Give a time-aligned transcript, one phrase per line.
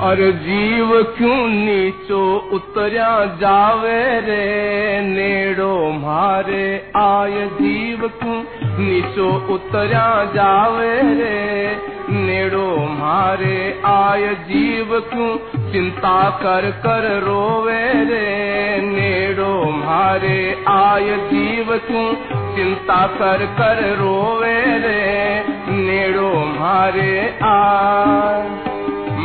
[0.00, 2.20] और जीव क्यों नीचो
[2.52, 5.00] उतरिया जावे रे?
[5.00, 8.38] नेड़ो मारे आय जीव क्यों
[8.78, 11.76] नीचो उतरिया जावे रे?
[12.10, 15.36] नेड़ो मारे आय जीव क्यों
[15.72, 18.80] चिंता कर कर रोवे रे?
[18.80, 22.14] नेड़ो मारे आय जीव क्यों
[22.56, 25.44] चिंता कर कर रोवे रे?
[25.76, 28.69] नेड़ो मारे आय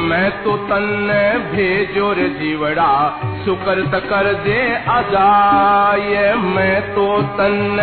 [0.05, 1.07] मैं तो तन
[1.51, 2.91] भेजो रे जीवड़ा।
[3.45, 4.59] शुक्र कर दे
[4.89, 7.77] अजाय मैं तो तन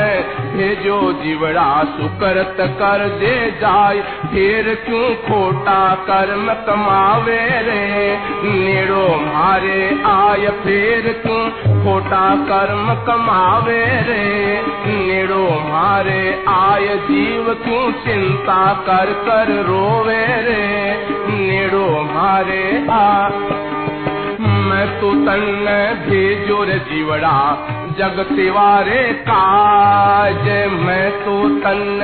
[0.57, 2.43] भेजो जीवड़ा। शुक्र
[2.81, 8.19] कर दे जाय फिर क्यों खोटा कर्म कमावे रे?
[8.45, 11.51] नेड़ो मारे आय फिर क्यों
[11.85, 14.27] खोटा कर्म कमावे रे?
[14.87, 20.63] नेड़ो मारे आय जीव क्यों चिंता कर कर रोवे रे?
[21.31, 23.29] नेड़ो मारे आ
[24.73, 25.67] मैं तो तन
[26.05, 27.33] भेजो रे जीवड़ा
[27.83, 32.01] जग सेवारे काज, मैं तो तन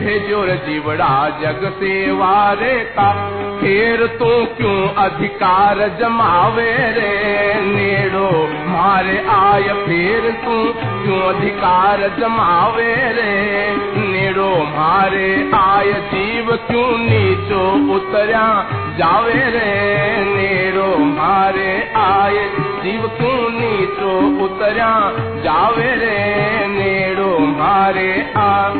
[0.00, 3.12] भेजो रे जीवड़ा। जग सेवारे का,
[3.60, 7.54] फिर तू क्यों अधिकार जमावे रे?
[7.64, 8.30] नेड़ो
[8.68, 10.72] मारे आय, फिर तू
[11.04, 13.76] क्यों अधिकार जमावे रे?
[14.06, 18.66] नेड़ो मारे आय, जीव क्यों नीचो उतरिया
[18.98, 20.24] जावे रे?
[20.24, 22.48] नेड़ो मारे आय
[22.86, 23.06] जीव
[23.50, 25.12] नीचो उतरिया?
[25.42, 28.72] जावे रे नेड़ो मारे आ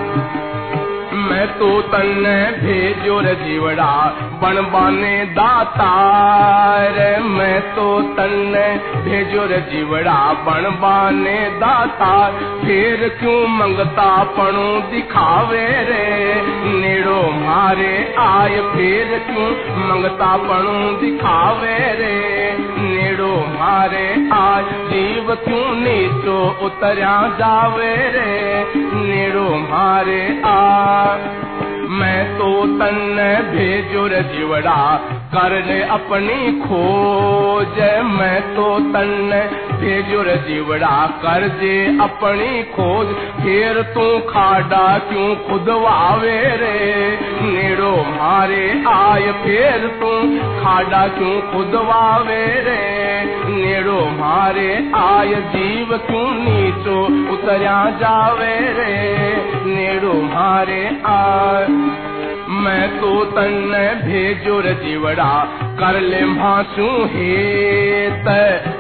[1.27, 2.25] मैं तो तन
[2.63, 4.07] भेजो जीवड़ा
[4.43, 8.53] बन बाने दातार मैं तो तन
[9.05, 12.33] भेजो जीवड़ा बन बाने दातार
[12.65, 16.43] फिर क्यों मंगता पणु दिखावे रे?
[16.81, 19.51] नेड़ो मारे आय फिर क्यों
[19.89, 22.17] मंगता पणु दिखावे रे?
[22.79, 28.65] नेड़ो मारे आय जीव क्यों नीचो उतरिया जावे रे?
[28.77, 31.16] नेड़ो मारे आ
[31.91, 33.17] मैं तो तन
[33.51, 34.77] भेजो रे जीवड़ा
[35.37, 35.55] कर
[35.91, 37.79] अपनी खोज।
[38.11, 39.33] मैं तो तन
[39.81, 43.07] भेजो जीवड़ा कर जे अपनी खोज।
[43.41, 46.79] फिर तू खाडा क्यों खुदवावे रे?
[47.43, 50.13] नेड़ो मारे आय फिर तू
[50.63, 52.81] खाडा क्यों खुदवावे रे?
[53.51, 56.99] नेड़ो मारे आय जीव क्यों नीचो
[57.33, 58.99] उतरिया जावे रे?
[59.67, 61.67] नेड़ो मारे आय
[62.67, 63.73] मैं तो तन
[64.05, 65.33] भेजो रे जीवड़ा,
[65.81, 68.29] कर ले भासू हेत।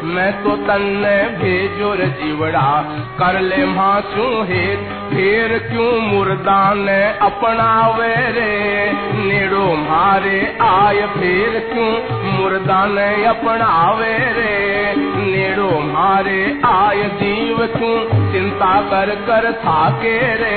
[0.04, 1.04] मैं तो तन
[1.38, 2.84] भेजो जीवड़ा,
[3.18, 8.92] कर ले भासू हेत। फिर क्यों मुर्दा ने अपनावे रे?
[9.24, 11.92] नेड़ो मारे आय, फिर क्यों
[12.32, 14.94] मुर्दा ने अपनावे रे?
[14.96, 20.56] नेड़ो मारे आय, जीव क्यों चिंता कर कर थाके रे?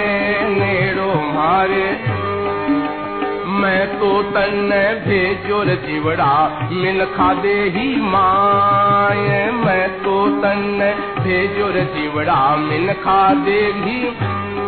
[0.50, 2.19] नेड़ो मारे
[3.60, 4.70] मैं तो तन
[5.08, 13.62] भेजो रे जीवड़ा, मिल खादे ही माय मैं तो तन भेजो रे जीवड़ा, मिल खादे
[13.78, 14.12] ही।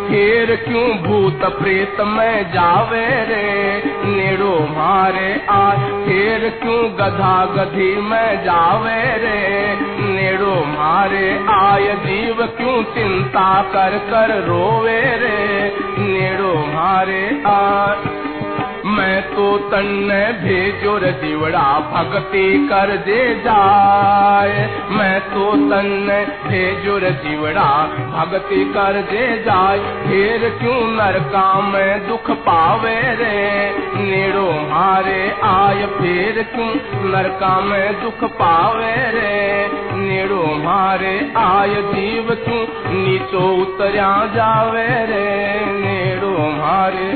[0.07, 3.83] फिर क्यों भूत प्रेत में जावे रे?
[4.05, 5.69] नेड़ो मारे आ,
[6.05, 9.77] फिर क्यों गधा गधी में जावे रे?
[10.13, 15.75] नेड़ो मारे आय जीव क्यों चिंता कर कर रोवे रे?
[15.99, 17.95] नेड़ो मारे आ।
[18.91, 20.09] मैं तो तन
[20.43, 26.09] भेजो रे जीवड़ा भक्ति कर दे जाए। मैं तो तन
[26.47, 27.69] भेजो रे जीवड़ा
[28.25, 33.39] भक्ति कर दे जाए। फिर क्यों नरका में दुख पावे रे?
[34.01, 36.71] नेड़ो मारे आय फिर क्यों
[37.11, 39.69] नरका में दुख पावे रे?
[39.97, 45.29] नेड़ो मारे आय जीव क्यों नीचो उतरिया जावे रे?
[45.75, 47.09] नेड़ो मारे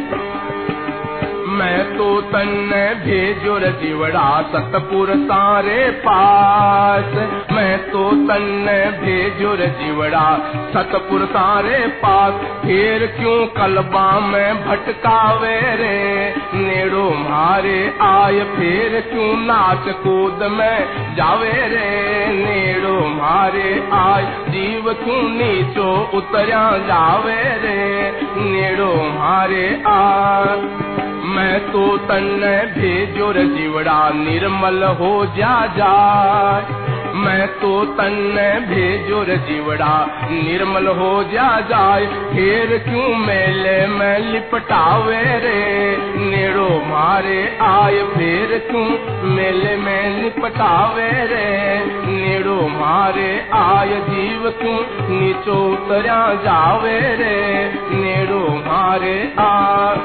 [1.55, 2.71] मैं तो तन
[3.05, 7.13] भेजो रे जीवड़ा सतपुर सारे पास।
[7.51, 8.65] मैं तो तन
[9.01, 10.25] भेजो रे जीवड़ा
[10.73, 16.33] सतपुर सारे पास। फिर क्यों कलबा में भटकावे रे?
[16.55, 21.89] नेड़ो मारे आय फिर क्यों नाच कूद में जावे रे?
[22.35, 28.11] नेड़ो मारे आय जीव क्यों नीचो उतरिया जावे रे?
[28.41, 30.84] नेड़ो मारे आ
[31.35, 32.27] मैं तो तन
[32.77, 38.35] भेजो जीवड़ा निर्मल हो जा जाए मैं तो तन
[38.69, 39.93] भेजो जीवड़ा
[40.31, 45.97] निर्मल हो जा जाए फिर क्यों मेले में लिपटावे रे?
[46.25, 51.47] नेड़ो मारे आय फिर क्यों मेले में निपटावे रे?
[52.11, 54.79] नेड़ो मारे आय जीव क्यों
[55.09, 57.35] नीचो उतरिया जावे रे?
[57.95, 59.95] नेड़ो मारे आ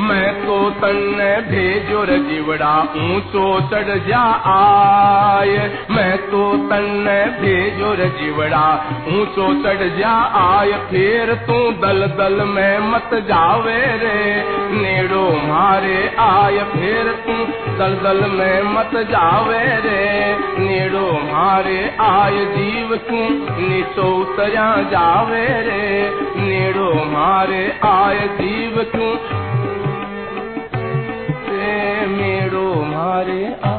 [0.00, 1.18] मैं तो तन
[1.48, 4.20] भेजो रजीवड़ा ऊंचो चढ़ जा
[4.50, 5.56] आय
[5.90, 7.08] मैं तो तन
[7.40, 8.62] भेजो रजीवड़ा
[9.14, 10.12] ऊंचो चढ़ जा
[10.42, 14.22] आय फिर तू दल दल में मत जावे रे,
[14.74, 17.36] नेड़ो मारे आय फिर तू
[17.78, 20.06] दल दल में मत जावे रे,
[20.58, 23.20] नेड़ो मारे आय जीव तू
[23.60, 25.84] नीचो उतरा जावे रे,
[26.40, 29.12] नेड़ो मारे आय जीव तू
[32.09, 33.73] मेड़ो मारे आ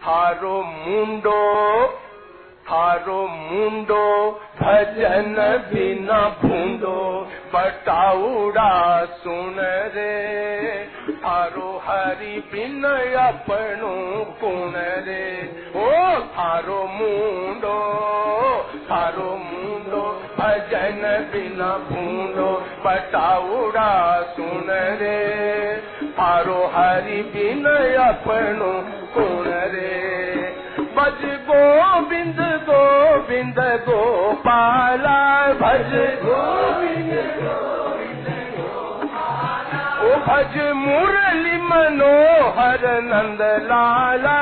[0.00, 1.40] थारो मुंडो
[2.67, 4.05] थारो मुंडो
[4.59, 5.35] भजन
[5.71, 6.99] बिना भूंडो
[7.53, 8.69] बटाउड़ा
[9.15, 9.55] सुन
[9.95, 10.13] रे।
[11.23, 12.83] थारो हरि बिन
[13.19, 13.93] अपनो
[14.41, 14.73] कुण
[15.07, 15.25] रे।
[15.75, 15.89] ओ
[16.35, 17.75] थारो मुंडो
[18.87, 20.01] थारो मुंडो
[20.39, 21.01] भजन
[21.33, 22.49] बिना भूंडो
[22.85, 23.91] बटाउड़ा
[24.35, 24.71] सुन
[25.01, 25.19] रे।
[26.17, 27.65] थारो हरि बिन
[28.05, 28.71] अपनो
[29.13, 30.42] कुण रे
[30.95, 35.17] भज गोविंद गोविंद गोपाला
[35.61, 35.93] भज
[36.23, 37.13] गोविंद
[40.05, 44.37] ओ भज मुरली मनोहर नंद लाला।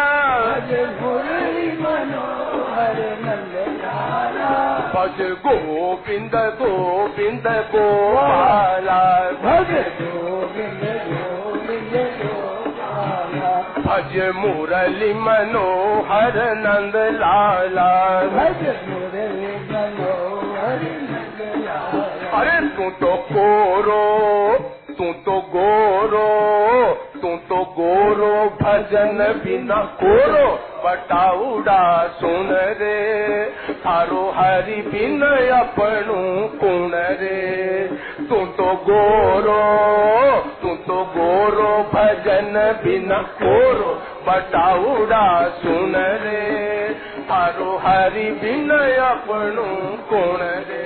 [0.47, 0.71] भज
[1.01, 4.49] मुरली मनोहर नंद लाला
[4.95, 9.01] भज गोविंद गोविंद गोपाला
[9.43, 9.71] भज
[10.01, 10.83] गोविंद
[13.91, 17.87] भज मुरली मनोहर नंद लाला।
[18.27, 24.03] भज मुरली मनोहर नंद लाला। अरे तू तो कोरो
[24.97, 26.29] तू तो गोरो
[27.21, 30.47] तू तो गोरो भजन बिना कोरो
[30.85, 33.45] बटाउडा सुन रे।
[33.85, 35.21] थारो हरि बिन
[35.51, 36.21] अपनू
[36.57, 37.89] कुण रे।
[38.29, 39.61] तू तो गोरो,
[40.61, 43.93] तू तो गोरो भजन बिना कोरो
[44.27, 46.89] बटाउडा सुन रे।
[47.31, 48.69] थारो हरि बिन
[48.99, 49.69] अपनू
[50.09, 50.81] कुण रे।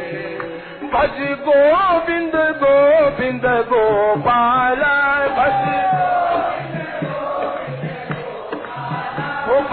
[0.85, 4.81] भज गोविंद गोविंद गोपाल,
[5.37, 5.63] भज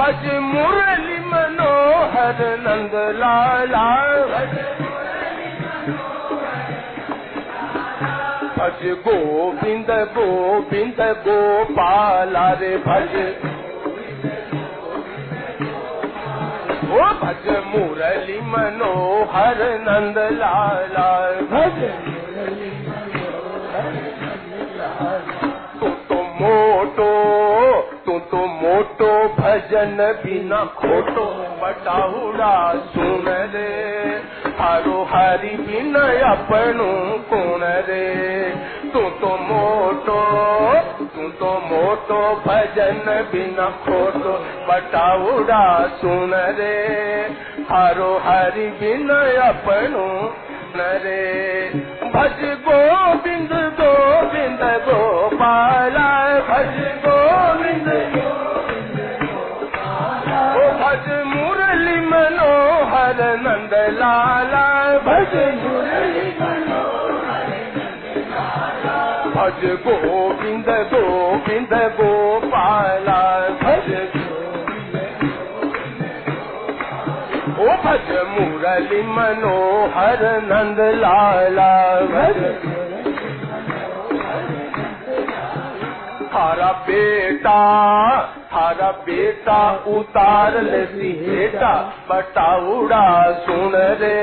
[0.03, 3.83] भज मुरली मनोहर नंद लाला।
[4.31, 4.55] भज
[8.57, 13.15] भज गोविंद गोविंद गोपाल रे भज।
[16.91, 21.09] ओ भज मुरली मनोहर नंद लाला।
[21.53, 21.81] भज
[25.81, 27.11] तू तो मोटो तू तो मोटो
[28.63, 31.25] भजन बिना खोटो
[31.63, 34.23] बटाउड़ा सुन रे।
[34.61, 38.51] हारो हरि बिन अपनू कुण रे।
[38.93, 40.21] तू तो मोटो,
[41.07, 44.33] तू तो मोटो भजन बिना खोटो
[44.69, 46.77] बटाउड़ा सुन रे।
[47.71, 49.11] हारो हरि बिन
[49.43, 50.35] अपनू
[50.77, 51.69] रे।
[52.15, 52.39] भज
[52.69, 55.93] गोविंद गोविंद गोपाल,
[56.49, 57.02] भज
[63.13, 64.67] मनोहर नंद लाला
[70.93, 73.09] गोविंद गोपाल
[73.63, 73.91] भज
[77.61, 81.71] ओ भज मुरली मनोहर नंद लाला
[82.15, 82.41] भज
[86.33, 87.59] थारा बेटा
[88.53, 89.59] थारा बेटा
[89.89, 90.81] उतार ले
[91.21, 91.73] हेटा
[92.11, 93.05] बटाउड़ा
[93.41, 94.19] सुन रे।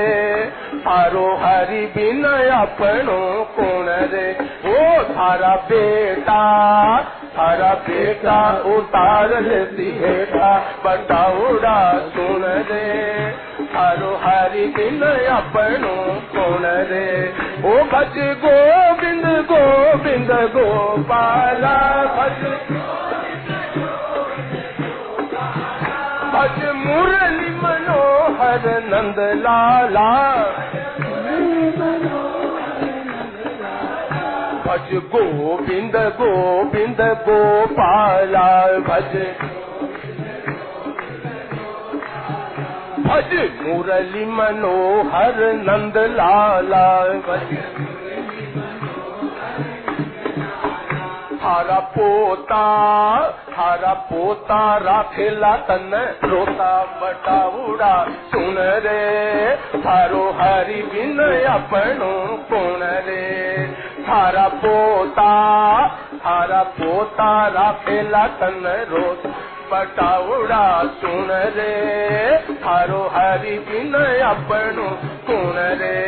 [0.80, 3.20] थारो हरि बिन अपनो
[3.56, 4.26] कुण रे।
[4.70, 6.40] ओ थारा बेटा
[8.76, 9.32] उतार
[14.24, 14.66] हरि
[16.90, 17.04] रे
[22.16, 22.42] भज
[26.34, 30.10] भज मुरली मनोहर नंद लाला
[34.70, 38.50] भज गोविंद गोविंद गोपाला
[38.88, 39.14] भज।
[43.06, 46.86] भज मुरली मनोहर नंद लाला
[47.28, 47.56] भज
[51.40, 52.64] थारा पोता
[53.50, 55.90] थारा पोता राखेला तन
[56.24, 57.92] रोता बटाउड़ा
[58.30, 59.04] सुन रे।
[59.76, 61.18] थारो हरि बिन
[61.48, 62.12] अपनो
[62.50, 63.24] कोण रे।
[64.00, 65.30] थारा पोता
[66.16, 69.32] थारा पोता राखेला तन रोता
[69.70, 70.62] बटाउड़ा
[71.00, 71.74] सुन रे।
[72.62, 73.94] थारो हरि बिन
[74.30, 74.88] अपनो
[75.28, 75.98] कोण रे।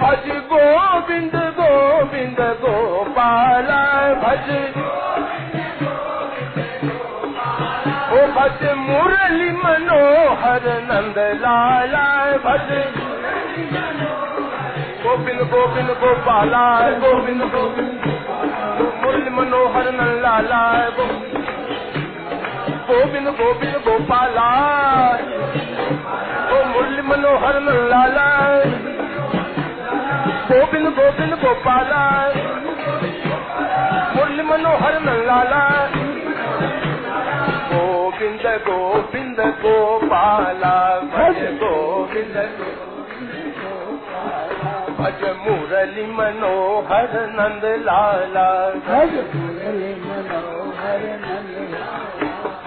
[0.00, 3.70] भज गोविंद गोविंद गोपाल
[4.24, 4.48] भज
[8.12, 12.04] ओ भज मुरली मनोहर नंद लाला
[12.44, 12.68] भज
[15.04, 16.64] गोविंद गोविंद गोपाला
[17.04, 18.06] गोविंद गोविंद
[19.04, 20.62] मुरली मनोहर नंद लाला
[20.98, 21.43] गोविंद
[22.88, 23.28] गोविंद
[23.86, 24.48] गोपाला
[26.54, 27.58] ओ मुरली मनोहर
[27.92, 28.26] लाला
[30.50, 32.02] गोविंद गोविंद गोपाला
[34.16, 35.62] मुरली मनोहर नंद
[37.72, 40.74] गोविंद गोविंद गोपाला
[41.14, 42.36] भज गोविंद
[45.00, 48.48] भज मुरली मनोहर नंद लाला
[48.88, 51.43] भज मुरली मनोहर नंद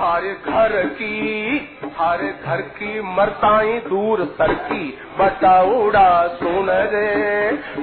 [0.07, 1.57] हर घर की,
[1.97, 4.85] हर घर की मरताई दूर सरकी
[5.19, 7.07] बटाउड़ा सुन रे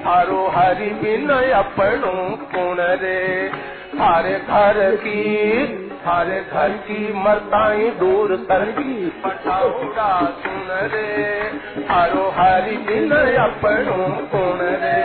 [0.06, 2.12] हारो हरि बिन अपनो
[2.54, 3.50] कुण रे।
[4.00, 5.20] हर घर की
[6.06, 10.08] हर घर की मरताई दूर सरकी बटाउड़ा
[10.40, 11.12] सुन रे
[11.90, 15.02] हारो हरि बिन अपनो कुण रे।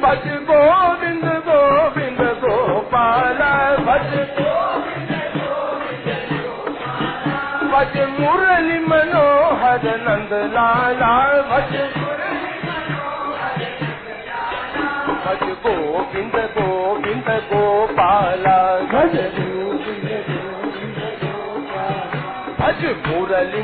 [0.00, 1.37] गोविंद गोविंद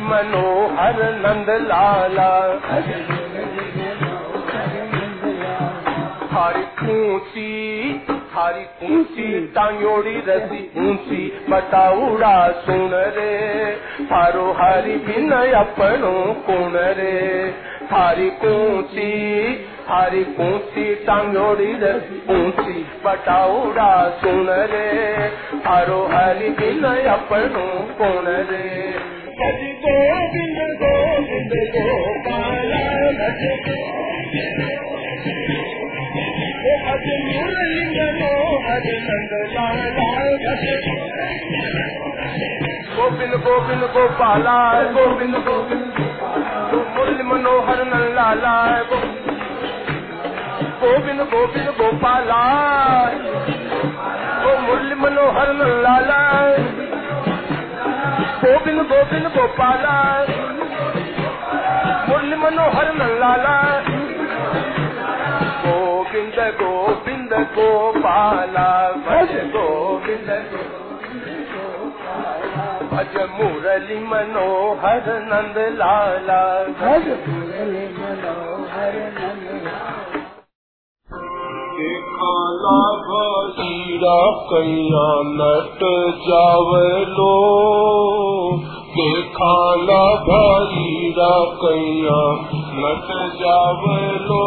[0.08, 2.30] मनोहर नंद लाला
[6.32, 7.50] हर खूसी
[8.34, 13.34] थारी ऊँची, टांगोड़ी रसी ऊँची बटाउड़ा सुन रे।
[14.06, 16.12] थारो हरि बिन अपनो
[16.46, 17.14] कुण रे।
[17.84, 19.12] थारी ऊँची
[19.86, 24.88] थारी ऊँची टांगोड़ी रसी ऊँची बटाउड़ा सुन रे।
[25.66, 27.66] थारो हरि बिन अपनो
[27.98, 28.64] कुण रे।
[29.38, 32.70] भज गोविंद गोविंद गोपाल
[33.20, 33.42] भज
[36.84, 37.63] भज मुरली
[42.96, 44.56] गोविंद गोविंद गोपाला
[44.96, 45.84] गोविंद गोविंद
[46.96, 48.18] मुरली मनोहर नंद
[50.82, 52.40] गोविंद गोविंद गोपाला
[54.48, 56.20] ओ मुरली मनोहर नंद लाला
[58.44, 59.96] गोविंद गोविंद गोपाला
[62.08, 63.18] मुरली मनोहर नंद
[68.14, 68.66] गोपाला
[69.06, 70.28] भज गोविंद
[72.92, 76.30] भज मुरली मनोहर नंद लाल
[86.26, 87.32] जावलो
[88.96, 90.02] देखाला
[90.66, 92.20] भीरा कैया
[92.80, 94.44] नट जावलो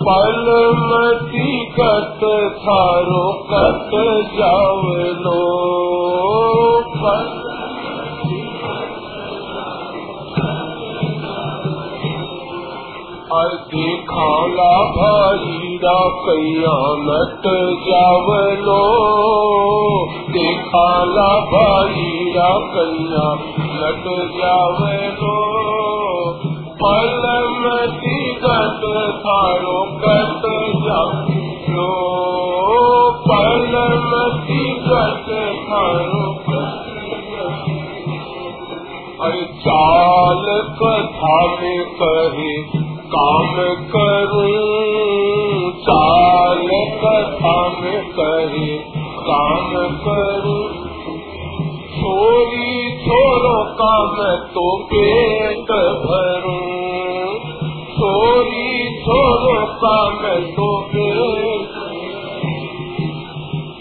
[0.00, 2.24] पलमती कत
[2.62, 3.90] थारो कत
[4.38, 5.42] जावलो
[6.96, 7.67] पल
[13.32, 14.46] देखा
[15.36, 17.42] भीरा कैया नट
[17.88, 18.82] जावलो।
[20.32, 21.04] देखा
[21.86, 24.04] भीरा कैया नट
[24.38, 25.34] जावलो।
[26.82, 28.82] पलमती गत
[29.18, 30.42] थारो कत
[30.86, 31.90] जावलो।
[33.30, 35.26] पलमती गत
[35.68, 36.34] थारो
[39.20, 40.44] अरे चाल
[40.82, 46.68] कथा में कहे काम करूँ चाल
[47.04, 48.76] कथा में कहे,
[49.20, 50.88] काम करूँ।
[52.00, 55.70] छोरी छोरो का मैं तो पेट
[56.06, 57.34] भरूं।
[57.96, 61.68] छोरी छोरो का मैं तो पेट।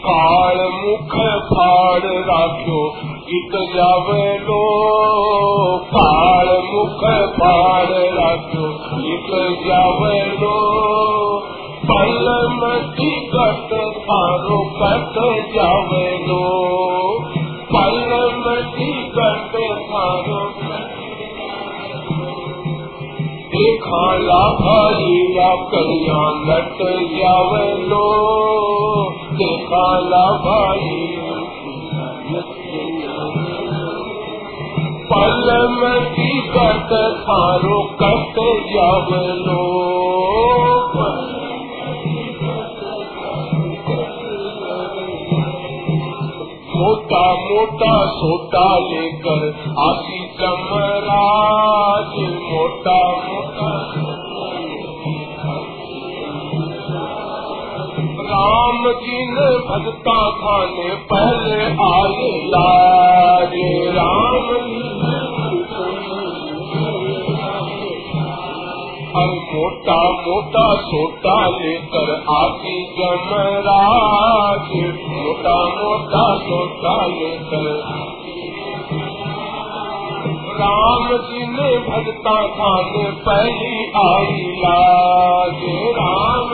[0.05, 2.96] काल मुख फाड़ राख्यो
[3.29, 4.57] गीत जावलो
[5.88, 7.01] काल मुख
[7.39, 9.31] फाड़ राख्यो गीत
[9.63, 10.51] जावलो
[11.89, 13.74] पलमती कट
[14.05, 15.19] थारो कट
[15.55, 16.39] जावलो
[17.74, 18.00] पल
[18.46, 20.39] मटी कट थारो
[23.51, 26.81] देखा लाभाई या कन्या लट
[27.17, 28.05] जावलो
[29.41, 30.96] देखा लाभाई
[32.29, 33.07] पल
[35.10, 38.40] मटी कट थारो कट
[38.72, 39.60] जावलो
[46.72, 49.46] मोटा मोटा सोटा लेकर
[49.80, 53.72] आसी चमराज मोटा मोटा
[58.30, 62.87] राम जी ने भगता खाने पहले आए लाज
[70.38, 74.67] मोटा मोटा लेकर आती जमराज।
[75.08, 77.79] मोटा मोटा सोटा लेकर
[80.60, 85.63] राम जी ने भगता खाने पहली आई लाज।
[85.98, 86.50] राम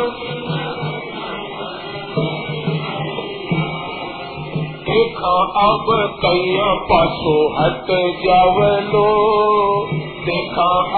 [4.87, 5.85] देखा, अब
[6.25, 7.87] कैया पासो हट
[8.25, 9.72] जावलो।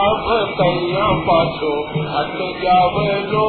[0.05, 0.25] अब
[0.57, 1.69] कैया पासो
[2.09, 3.45] हट जावलो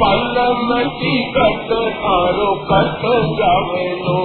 [0.00, 0.38] पल
[0.70, 3.06] मटी कट, थारो कट
[3.38, 4.18] जावलो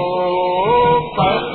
[1.19, 1.45] पल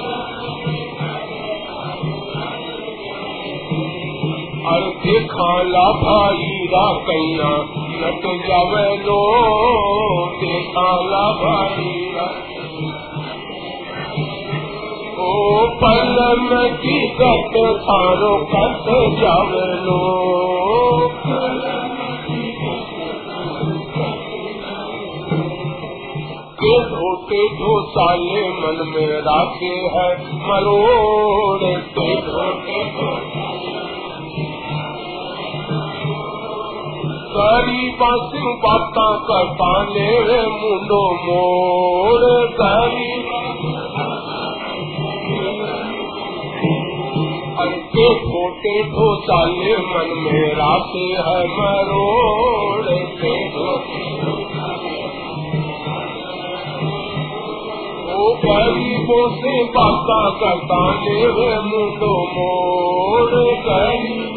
[4.71, 7.53] और देखा ला भाई रा कैया
[8.01, 9.21] नट जावलो
[10.41, 10.89] देखा
[11.43, 12.29] भाई रा
[15.23, 15.67] ओ
[16.21, 18.89] पलम की कट थारो कट
[19.21, 20.01] जावलो
[26.63, 30.09] के धोते धो साले मन में राखे है
[30.49, 31.63] मरोड़
[31.99, 33.11] के। धोते धो
[37.35, 42.25] गरीबा सिंह बाता करता ले मुंडो मोड़।
[42.61, 43.10] गरीब
[48.61, 49.05] छोटे ठो
[49.83, 53.31] मन में रासे है मरोड़ के
[58.43, 64.37] गरीबों से बाता करता ले मुंडो मोड़ गरीब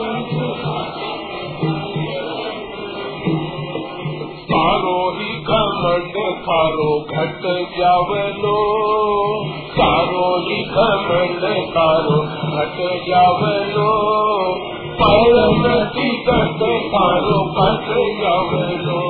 [4.46, 7.46] सारो ही घमंड खारो घट
[7.78, 8.54] जावलो
[9.74, 12.20] सारो ही घमंड खारो
[12.52, 12.78] घट
[13.08, 13.88] जावलो
[15.02, 15.66] परम
[15.98, 17.90] की कट खारो कट
[18.22, 19.02] जावलो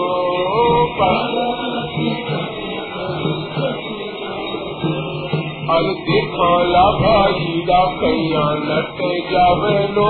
[5.75, 10.09] अल दिखाला भाई दा कैया नट जावलो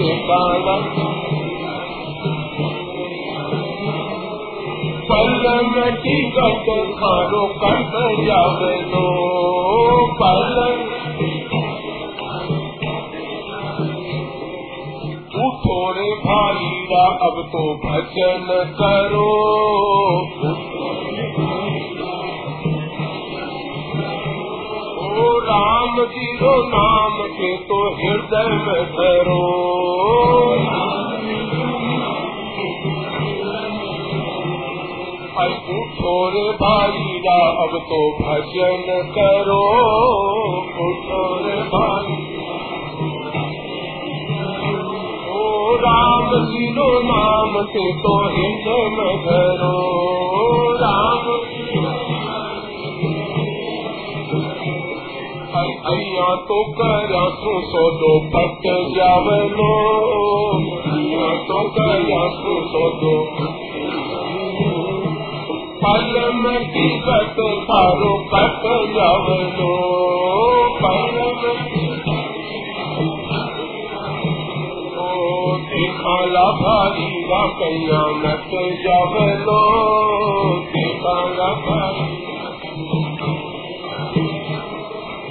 [0.00, 0.76] दिखाला
[5.08, 7.92] पलम की कट खारो कट
[8.26, 9.02] जावलो
[10.20, 10.78] पलम
[15.32, 18.46] तू थोड़े भाई रा अब तो भजन
[18.78, 19.32] करो।
[25.16, 29.42] ओ राम जी रो नाम के तो हृदय में धरो।
[35.36, 39.64] छोरे भाई रा अब तो भजन करो।
[41.02, 42.16] छोरे भाई
[45.32, 49.74] ओ राम सिरो नाम से तो हृदय में धरो।
[50.74, 51.28] राम
[55.86, 59.70] अया तो करा सु सो दो पट जावलो
[60.96, 63.65] अया तो करा सु सो
[65.86, 69.74] दो पलम की कट थारो कट जावलो
[70.78, 71.42] पलम
[74.96, 76.16] ओ देखा
[76.60, 78.50] भाई रा कैया नट
[78.82, 79.60] जावलो
[80.72, 81.16] देखा
[81.66, 82.08] भाई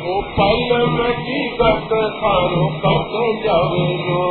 [0.07, 4.23] ओ पलम की कट थारो कट जावलो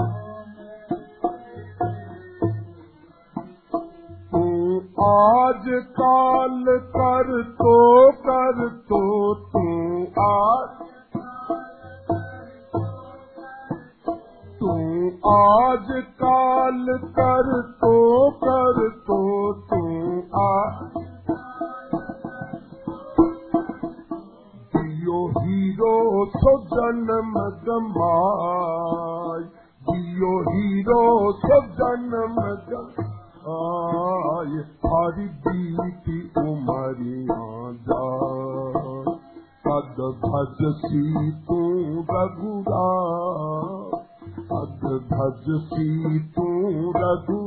[4.79, 5.65] आज
[5.99, 6.63] काल
[6.95, 7.71] कर तो
[8.25, 8.59] कर
[8.91, 8.99] तो
[9.53, 9.63] तू
[10.25, 10.77] आज
[14.59, 14.75] तू
[15.31, 15.91] आज
[16.23, 16.85] काल
[17.19, 17.51] कर
[17.83, 17.93] तो
[18.43, 19.19] कर तो
[19.71, 19.83] तू
[20.43, 20.97] आज।
[24.75, 27.33] जियो हीरो सो जन्म
[27.67, 29.43] गमाय
[29.91, 33.18] जियो हीरो सो जन्म गमाय
[34.89, 37.45] हरी बीती उमरिया
[37.87, 39.05] जाय
[39.67, 41.57] पद भजसी तू
[42.11, 42.89] रघुरा
[44.51, 46.47] पद भजसी तू
[46.97, 47.39] रघु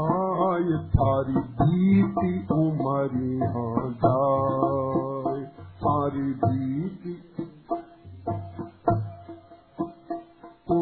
[0.00, 3.66] आय थारी बीती उमरिया
[4.04, 5.44] जाय
[5.84, 7.37] थारी बीती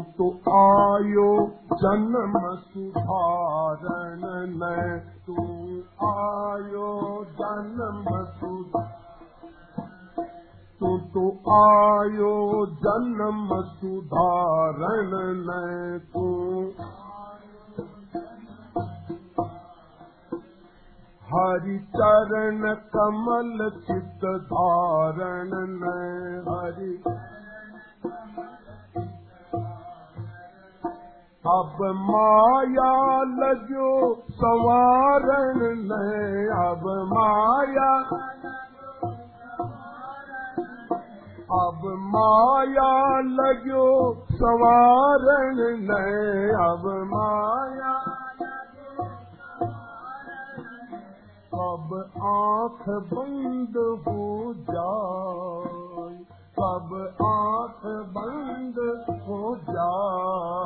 [0.00, 5.34] तू आयो जन्म सुधारण न तू
[6.06, 8.96] आयो जन्म सुधारण।
[10.80, 15.50] तू तो आयो जन्म सुधारण न
[16.14, 16.26] तू
[21.30, 25.84] हरि चरण कमल चित धारण न
[26.48, 27.02] हरि
[31.54, 32.92] अब माया
[33.40, 33.90] लगो
[34.38, 35.58] सवारण
[35.90, 35.98] न
[36.62, 37.90] अब माया
[41.58, 42.90] अब माया
[43.38, 43.86] लगो
[44.40, 46.00] सवारण न
[46.66, 47.94] अब माया
[51.54, 51.94] कब
[52.32, 52.82] आंख
[53.12, 53.76] बंद
[54.08, 56.08] हो जाए
[56.58, 56.92] कब
[57.28, 57.86] आंख
[58.18, 58.78] बंद
[59.28, 60.65] हो जाए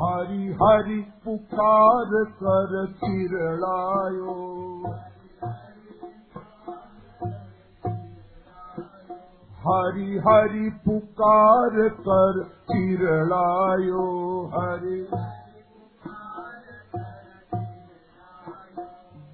[0.00, 4.34] हरि हरि पुकार कर चिरड़ायो
[9.64, 12.38] हरि हरि पुकार कर
[12.70, 14.04] चिरड़ायो
[14.54, 15.00] हरि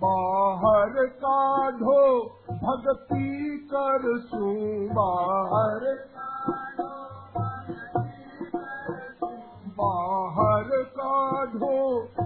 [0.04, 2.02] बाहर का काढ़ो
[2.64, 4.54] भक्ति कर सू
[4.94, 5.86] बाहर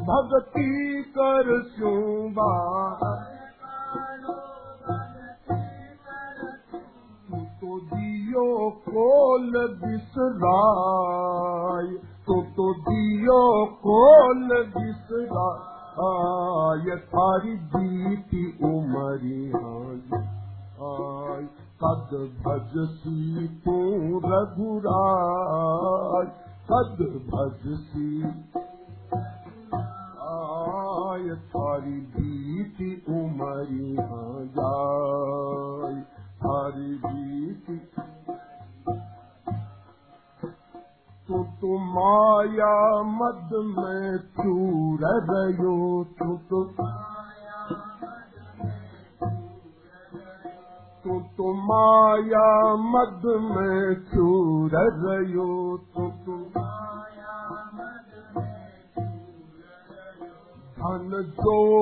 [0.08, 0.64] भक्ति
[1.16, 1.92] कर सू
[2.38, 3.22] बाहर
[7.60, 8.44] तू दियो
[8.88, 11.88] कोल बिसराय
[12.26, 13.38] तू तो दियो
[13.86, 14.44] कोल
[14.76, 15.64] बिसराय
[17.14, 19.72] थारी बीती उमरिया
[20.90, 21.42] आय
[21.82, 22.12] कद
[22.44, 23.78] भजसी तू
[24.26, 26.28] रघुराय
[26.70, 28.22] कद भजसी
[30.28, 34.18] आय थारी बीती उमरिया
[34.56, 35.96] जाय।
[36.42, 37.76] थारी बीती
[41.28, 42.76] तो तुम माया
[43.16, 45.00] मद में चूर
[45.30, 45.78] रहियो
[46.18, 46.60] तू तो
[51.08, 56.38] तू माया मद में चूर रहियो। तू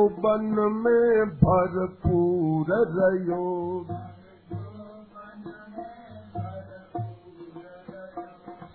[0.08, 3.86] बन में भरपूर रहियो।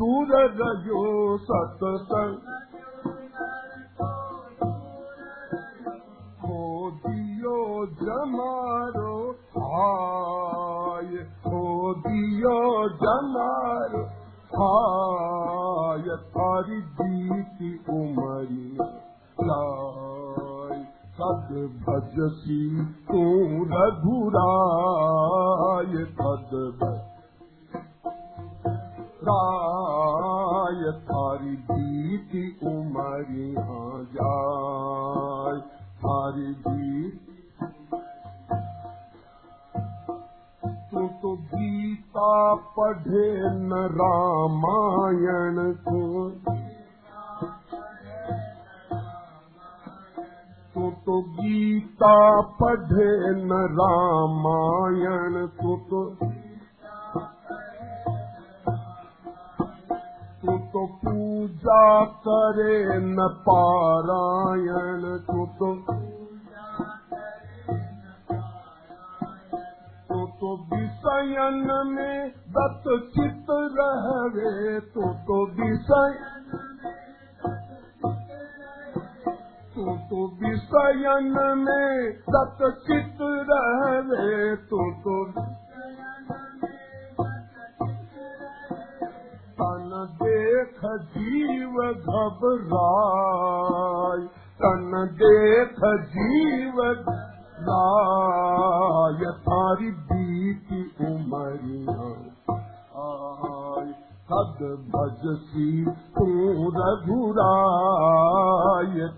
[0.00, 1.02] दूर रहियो
[1.46, 2.36] सत्संग।
[6.42, 7.58] खो दियो
[8.02, 9.14] जमारो
[9.58, 11.12] हाय
[11.44, 11.64] खो
[12.06, 12.58] दियो
[13.02, 14.04] जमारो
[14.56, 18.68] हाय थारी बीती उमरी
[19.40, 20.21] लाय
[21.16, 21.48] सद
[21.86, 22.60] भजसी
[23.08, 23.22] तू
[23.72, 24.32] रघुराय
[26.20, 26.52] सद
[29.28, 35.60] राय थारी बीती उमरी हाँ जाय।
[36.04, 37.36] थारी बीती
[40.90, 42.32] तू तो गीता
[42.78, 43.28] पढ़े
[43.60, 46.00] न रामायण को
[50.74, 52.14] तू तो गीता
[52.60, 55.76] पढ़े न रामायण तू
[60.72, 61.84] तो पूजा
[62.26, 65.46] करे न पारायण तू
[70.40, 72.88] तो विषयन में दत्त
[75.26, 76.31] तो विषय
[79.82, 84.34] तू तो विषयन में दत्त चित रहवे
[84.70, 85.14] तू तो
[89.60, 89.90] तन
[90.22, 90.78] देख
[91.16, 93.02] जीव घबराय
[94.62, 95.80] तन देख
[96.14, 96.80] जीव
[97.70, 102.21] राय थारी बीती उमरिया
[104.94, 105.68] भजसी
[106.16, 106.26] तू
[106.76, 107.46] रघुराय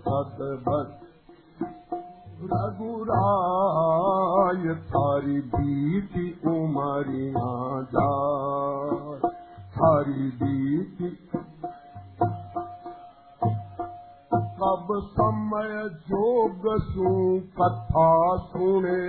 [0.05, 0.89] सद भज
[2.51, 3.03] रघुराय
[4.89, 7.51] थारी बीती उमरिया
[7.95, 8.09] जा
[9.77, 11.09] थारी बीती
[14.59, 15.73] कब समय
[16.09, 17.09] जोग सु
[17.59, 19.03] कथा सुने।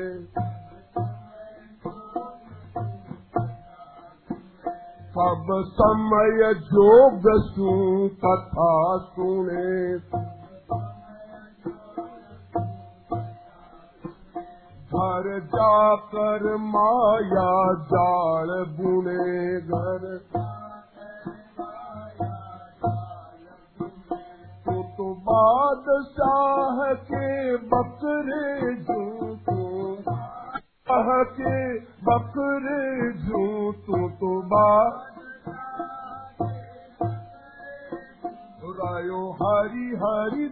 [5.19, 7.69] कब समय जोग सु
[8.25, 9.99] कथा सुने।
[14.87, 20.21] घर जाकर माया जाल बुने घर।
[24.97, 30.36] तो बादशाह के बकरे शाह
[32.07, 34.29] बकरे झूठो तो
[38.79, 40.47] रायो हरि हरि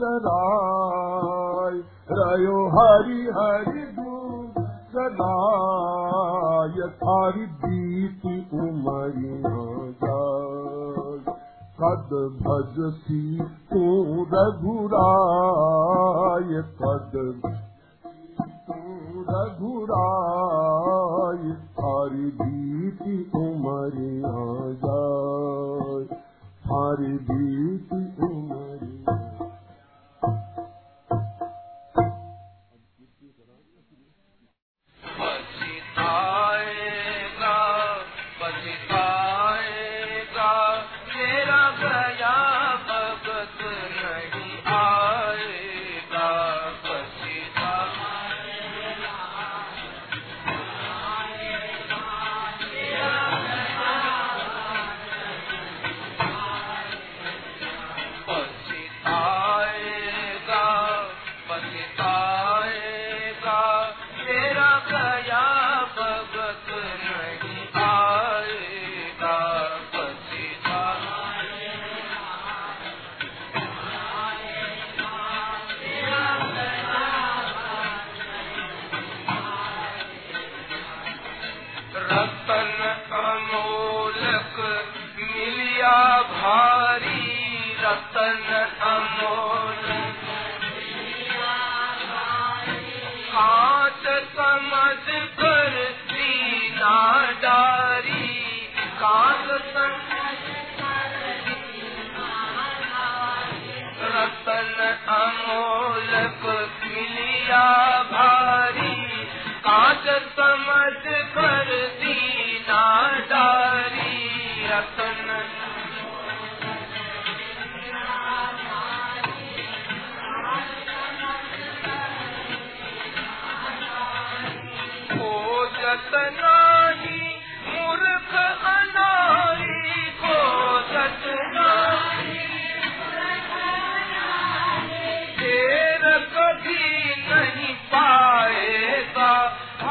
[0.00, 1.78] चराय
[2.18, 4.60] रायो हरि हरि दूब
[4.94, 9.64] चराय थारी बीती उमरिया
[11.80, 12.14] कद
[12.44, 13.24] भजसी
[13.72, 13.82] तू
[14.34, 14.92] रघुराय
[16.82, 17.16] कद
[19.30, 20.52] रघुराय
[21.78, 24.34] थारी बीती उमरिया
[24.84, 26.04] जाय
[26.66, 29.16] थारी बीती उमरिया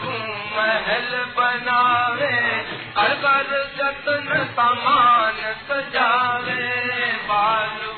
[0.00, 0.18] तूं
[0.56, 1.80] महल बना
[2.98, 5.40] हर घर जतन सामान
[5.70, 6.66] सजावे
[7.30, 7.97] बालू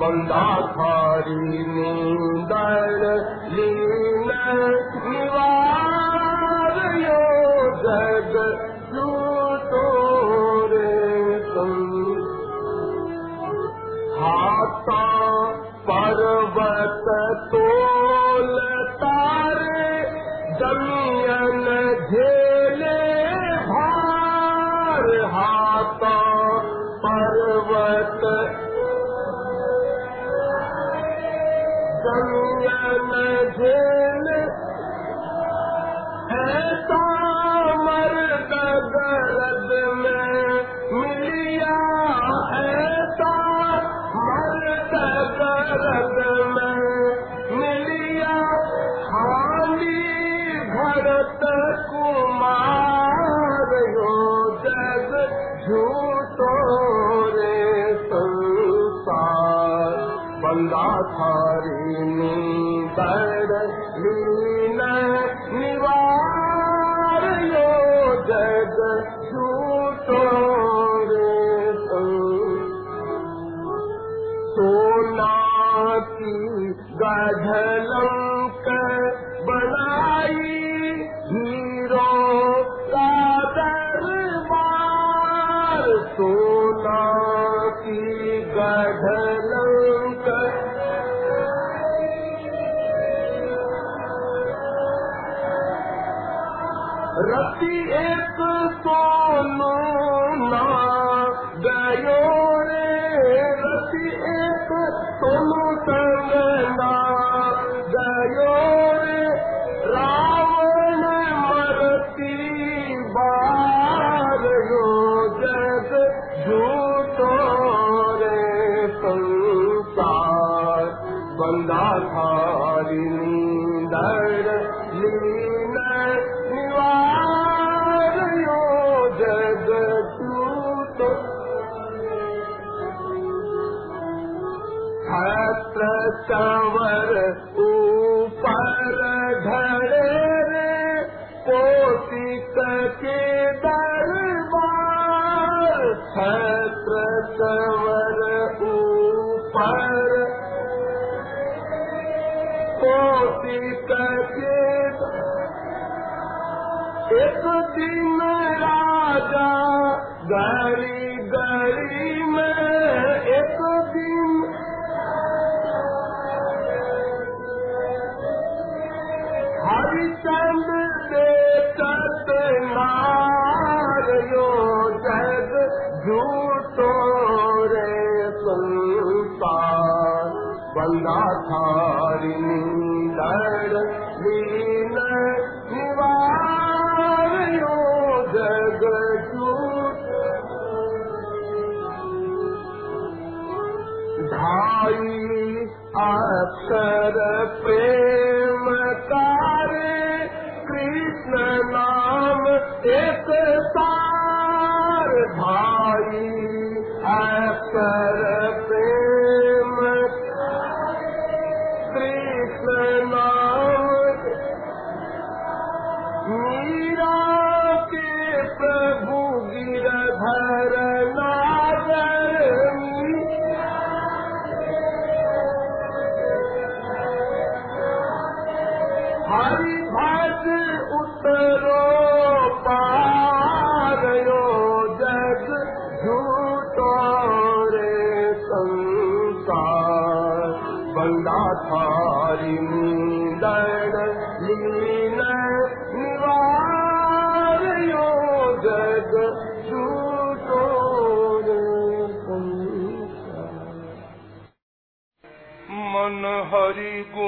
[0.00, 3.02] बंदा थारी नींदर
[3.54, 4.30] लीन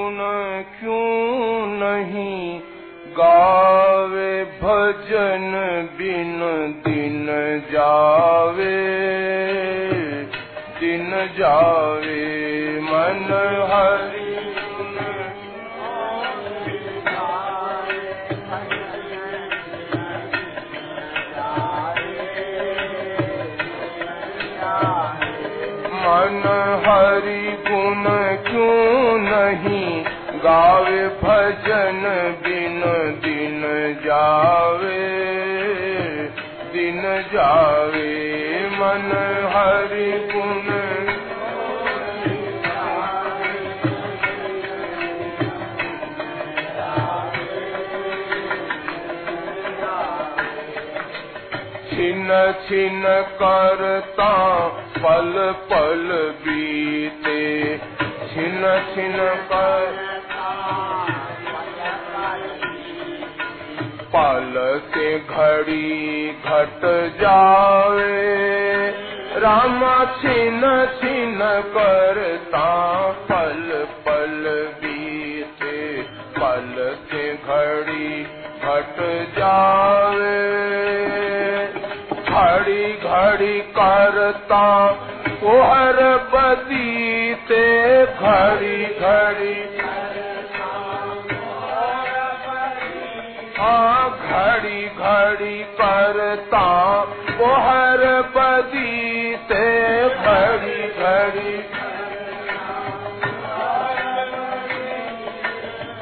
[0.05, 0.17] गुण
[0.79, 2.59] क्यों नहीं?
[3.17, 5.53] गावे भजन
[5.97, 6.39] बिन
[6.87, 7.25] दिन
[7.71, 8.75] जावे
[10.79, 12.21] दिन जावे
[12.81, 13.25] मन
[13.71, 14.04] हरि
[30.55, 32.03] गावे भजन
[32.43, 32.81] बिन
[33.23, 33.63] दिन
[34.03, 34.99] जावे
[36.75, 37.01] दिन
[37.33, 38.11] जावे
[38.75, 39.09] मन
[39.55, 40.69] हरि गुण
[51.89, 52.33] छिन
[52.67, 53.03] छिन
[53.43, 54.33] करता
[54.97, 55.33] पल
[55.69, 56.09] पल
[56.45, 57.41] बीते,
[58.27, 58.61] छिन
[58.93, 59.17] छिन
[59.51, 60.14] कर
[64.17, 66.81] पल से घड़ी घट
[67.21, 68.35] जावे।
[69.39, 69.81] राम
[70.21, 70.61] छिन
[70.99, 71.39] छिन
[71.77, 72.67] करता,
[73.31, 74.43] पल पल
[74.77, 76.01] बीते,
[76.39, 78.23] पल से घड़ी
[78.63, 78.95] घट
[79.39, 80.55] जावे।
[82.29, 84.91] घड़ी घड़ी करता
[85.43, 85.97] कोहर
[86.33, 89.85] बदीते घड़ी घड़ी
[94.09, 96.65] घड़ी घड़ी करता
[97.29, 98.03] कोहर
[98.35, 99.65] बदीते
[100.09, 101.55] घड़ी घड़ी।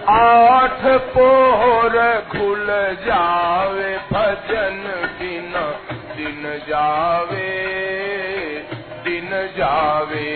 [0.10, 0.82] आठ
[1.14, 1.96] पोहर
[2.32, 2.68] खुल
[3.06, 4.80] जावे, भजन
[5.20, 5.54] दिन
[6.18, 7.52] दिन जावे
[9.04, 10.32] दिन जावे।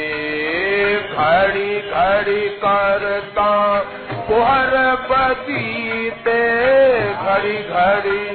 [1.17, 3.51] घड़ी घड़ी करता
[4.27, 4.73] पोहर
[5.09, 6.39] बदीते
[7.13, 8.25] घड़ी घड़ी।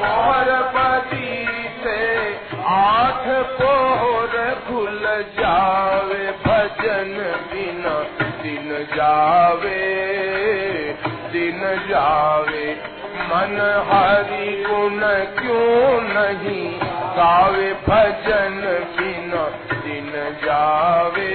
[0.00, 2.00] पोहर बदीते
[2.66, 3.24] आठ
[3.60, 4.34] पोहर
[4.66, 5.02] खुल
[5.38, 7.14] जावे, भजन
[7.52, 7.96] बिना
[8.42, 9.82] दिन जावे
[11.32, 12.66] दिन जावे।
[13.28, 13.56] मन
[13.88, 15.00] हरि गुण
[15.38, 16.78] क्यों नहीं
[17.16, 18.60] गावे, भजन
[18.98, 19.44] बिना
[19.80, 20.12] दिन
[20.44, 21.34] जावे।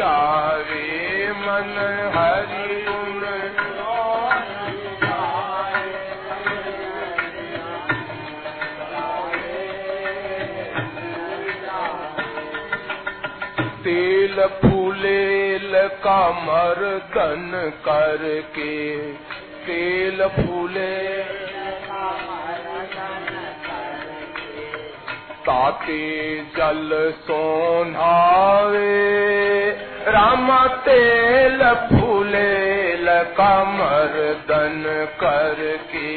[0.00, 1.76] जावे मन
[2.14, 3.20] हरि गुण।
[13.84, 15.72] तेल फूलेल
[16.04, 17.52] का मर्दन
[17.84, 18.74] करके
[19.66, 20.90] तेल फूले
[25.50, 26.02] ताते
[26.56, 26.90] जल
[27.26, 28.90] सोनावे
[30.14, 30.50] राम
[30.84, 34.84] तेल फूलेल का मर्दन
[35.22, 36.12] करके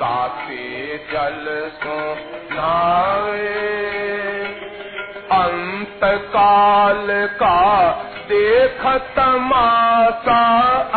[0.00, 1.46] ताते जल
[1.84, 3.54] सोनावे
[5.38, 7.06] अंत काल
[7.42, 7.62] का
[8.30, 8.86] देख
[9.18, 10.42] तमाशा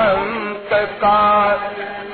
[0.07, 0.73] अंत
[1.03, 2.12] काल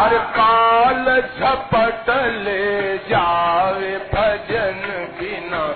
[0.00, 2.08] हर काल झपट
[2.44, 4.80] ले जावे भजन
[5.18, 5.66] बिना,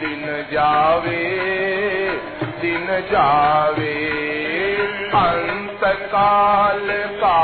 [0.00, 1.24] दिन जावे
[2.60, 3.92] दिन जावे।
[5.14, 6.88] अंत काल
[7.20, 7.38] का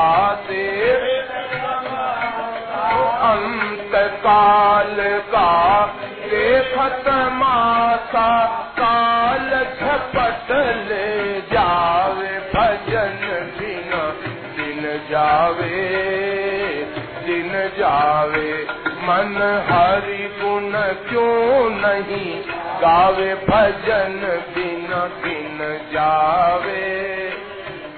[0.49, 1.31] देख
[3.31, 4.97] अंत काल
[5.33, 5.51] का
[6.25, 8.31] देखत मासा
[8.79, 10.51] काल झपट
[10.89, 13.21] ले जावे, भजन
[13.59, 14.03] बिना,
[14.57, 16.20] दिन जावे।
[17.91, 18.67] जावे
[19.03, 20.73] मन हरि गुण
[21.09, 22.43] क्यों नहीं?
[22.81, 25.59] गावे भजन बिना दिन
[25.93, 27.01] जावे।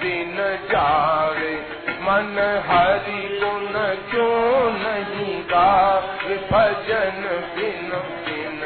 [0.03, 0.37] दिन
[0.73, 1.55] जावे।
[1.89, 3.73] मन हरि गुण
[4.11, 5.43] क्यों नहीं?
[5.43, 7.21] गावे भजन
[7.57, 7.91] बिन
[8.25, 8.61] बिन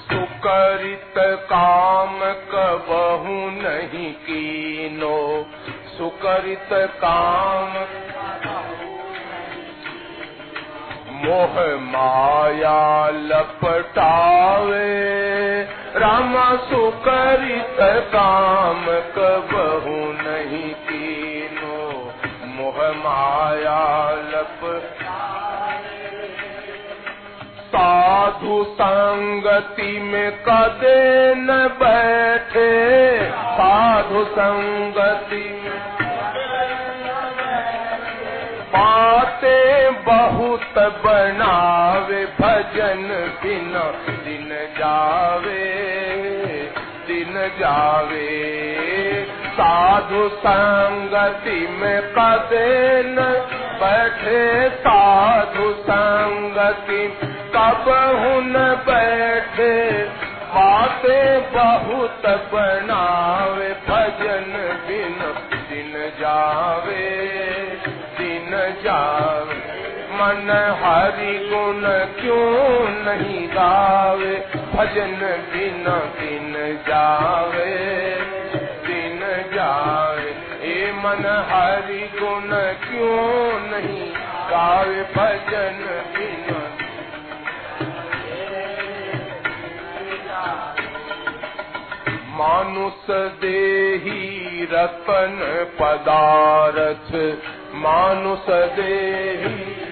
[0.00, 1.14] सुकरित
[1.52, 5.46] काम कबहू नहीं कीनो।
[5.98, 7.72] सुकरित काम।
[11.24, 14.88] मोह माया लपटावे
[15.96, 17.76] राम सुकरित
[18.14, 18.84] काम
[19.16, 21.78] कबहू नहीं तीनो।
[22.46, 23.80] मोह माया
[24.30, 24.60] लप
[27.74, 32.70] साधु संगति में कदे न बैठे।
[33.30, 35.80] साधु संगति में
[38.74, 43.02] बातें बहुत बनावे, भजन
[43.42, 43.84] बिना
[44.24, 44.48] दिन
[44.78, 45.64] जावे
[47.08, 48.30] दिन जावे।
[49.54, 53.28] साधु संगति में कदे न
[53.80, 57.02] बैठे साधु संगति
[57.54, 57.88] कब
[58.20, 58.52] हुन
[58.86, 59.74] बैठे,
[60.54, 64.52] बातें बहुत बनावे, भजन
[64.86, 65.18] बिन
[65.68, 67.06] दिन जावे
[68.18, 68.50] दिन
[68.84, 69.58] जावे।
[70.14, 70.50] मन
[70.82, 71.82] हरि गुण
[72.20, 74.34] क्यों नहीं गावे,
[74.74, 75.20] भजन
[75.52, 75.84] बिन
[76.18, 76.54] दिन
[76.88, 78.43] जावे।
[79.64, 82.50] दिन ए मन हरि गुण
[82.88, 84.14] क्यों नहीं?
[84.50, 86.60] गावे भजन बिन।
[92.26, 97.14] मानुष देही रतन पदारथ।
[97.74, 99.86] मानुष देही।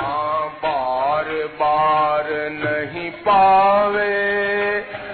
[0.00, 1.24] हाँ बार
[1.60, 4.36] बार नहीं पावे।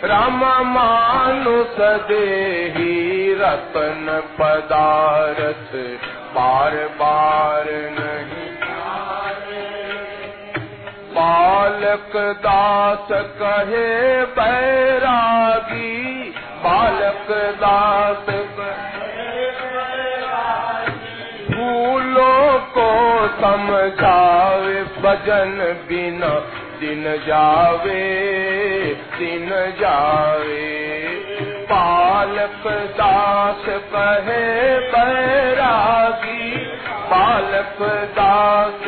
[0.04, 1.76] राम मानुष
[2.08, 4.06] देही रतन
[4.38, 5.74] पदारथ,
[6.34, 7.66] बार बार
[7.98, 8.48] नहीं
[11.14, 13.08] बालक दास
[13.40, 13.90] कहे
[14.38, 15.92] बैरागी,
[16.64, 17.30] बालक
[17.60, 18.26] दास
[21.46, 22.90] फूलों को
[23.38, 25.56] समझावे भजन
[25.88, 26.34] बिना
[26.82, 28.04] दिन जावे
[29.18, 29.48] दिन
[29.80, 30.70] जावे।
[31.72, 36.56] बालक दास कहे बैरागी,
[37.10, 37.78] बालक
[38.10, 38.80] दास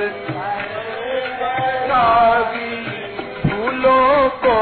[1.90, 2.82] रागी
[3.42, 4.58] फूलों को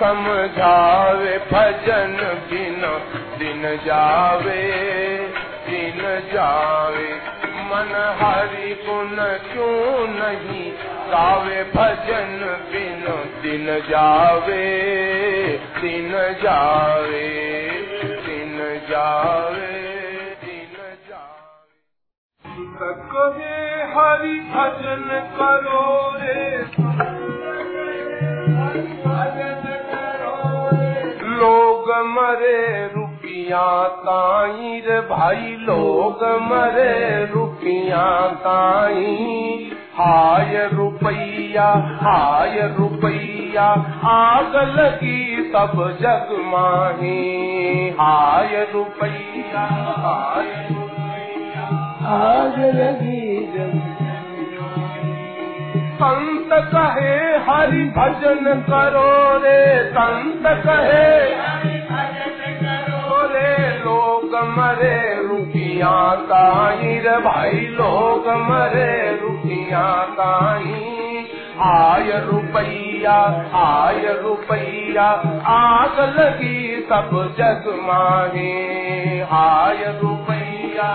[0.00, 2.16] समझावे, भजन
[2.50, 2.98] बिना
[3.38, 4.62] दिन जावे
[5.66, 6.02] दिन
[6.34, 9.16] जावे। मन हरि गुण
[9.52, 10.72] क्यों नहीं
[11.12, 12.38] गावे, भजन
[12.72, 14.66] बिना दिन जावे
[15.80, 17.28] दिन जावे
[18.26, 18.58] दिन
[18.90, 19.72] जावे
[20.44, 20.76] दिन
[21.08, 23.58] जावे। कहे
[23.92, 25.04] हरि भजन
[25.36, 25.84] करो
[26.16, 26.42] रे,
[31.36, 39.72] लोग मरे रुपिया ताई रे भाई, लोग मरे रुपिया ताई।
[40.02, 41.66] हाय रुपैया
[42.00, 43.66] हाय रुपैया,
[44.04, 49.66] आग लगी सब जग माही। हाय रुपैया
[50.70, 51.66] रुपैया,
[52.14, 53.46] आग लगी
[55.94, 57.14] संत कहे
[57.46, 61.10] हरि भजन करो रे, संत कहे
[63.78, 69.86] लोग मरे रुकिया काई रे भाई लोग मरे रुकिया
[70.20, 71.02] काई
[71.60, 73.18] आय रुपैया
[73.54, 75.08] आय रुपैया
[75.46, 80.92] आग लगी सब जग माहे आय रुपैया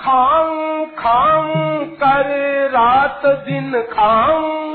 [0.00, 2.28] खाऊं खाऊं, कर
[2.70, 4.74] रात दिन खाऊं।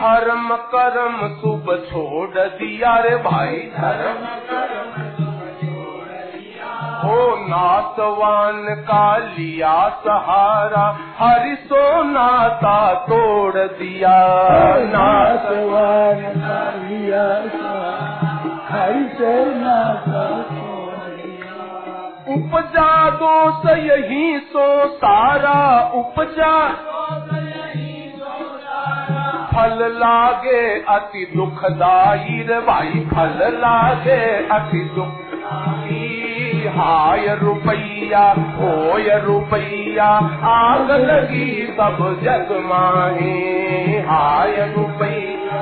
[0.00, 4.20] धर्म कर्म शुभ छोड़ दिया रे भाई धर्म
[7.02, 10.84] हो नासवान का लिया सहारा
[11.18, 14.16] हरि सो नाता तोड़ दिया।
[14.84, 17.24] नास नासवान का लिया
[18.68, 20.26] हरि से नाता
[22.34, 25.58] उपजा दोष यही सो सारा
[25.94, 26.52] उपजा
[29.60, 38.22] फल लागे, अति दुखदाई रे भाई फल लागे, अति दुखदाई हाय रुपैया,
[38.56, 40.06] होय रुपैया,
[40.44, 43.34] आग लगी सब जग माहे।
[44.00, 45.60] हाय रुपैया,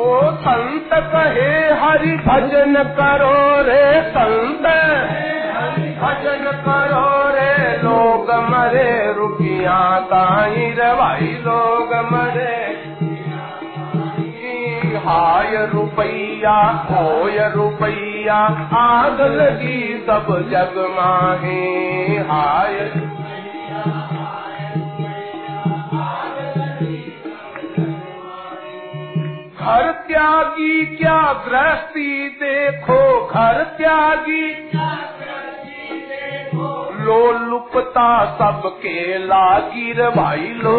[0.00, 4.66] ओ संत कहे हरि भजन करो रे संत।
[6.06, 12.56] भजन करो रे लोग मरे, रुकिया ताई रे भाई लोग मरे।
[14.96, 18.36] हाय रुपैया, होय रुपैया,
[18.76, 21.74] आग लगी सब जग माहे।
[22.18, 22.74] हाय।
[29.60, 33.26] घर त्यागी, क्या गृहस्थी देखो?
[33.26, 34.70] घर त्यागी
[37.06, 40.78] लो लुपता सबके लागी रे भाई लो।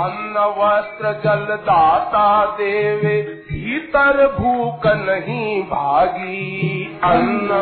[0.00, 2.24] अन्न वस्त्र जल दाता
[2.58, 3.16] देवे,
[3.50, 7.60] भीतर भूख नहीं भागी। अन्न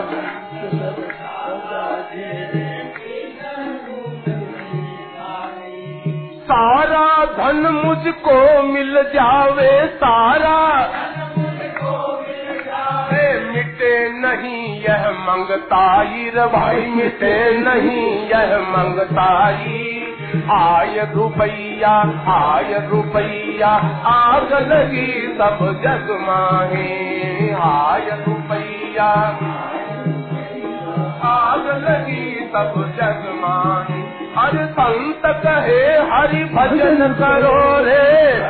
[6.45, 10.59] सारा धन मुझको मिल जावे, सारा
[13.79, 19.85] मिटे नहीं, यह मंगताई रे भाई मिटे नहीं, यह मंगताई।
[20.53, 21.93] आय रुपैया
[22.29, 23.71] आय रुपैया,
[24.07, 29.09] आग लगी सब जग माहे आय रुपैया,
[31.29, 38.05] आग लगी सब जग माहे हरि संत कहे, हरि भजन करो रे।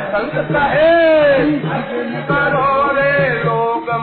[0.09, 0.91] संत कहे
[2.27, 3.58] करो रे लोग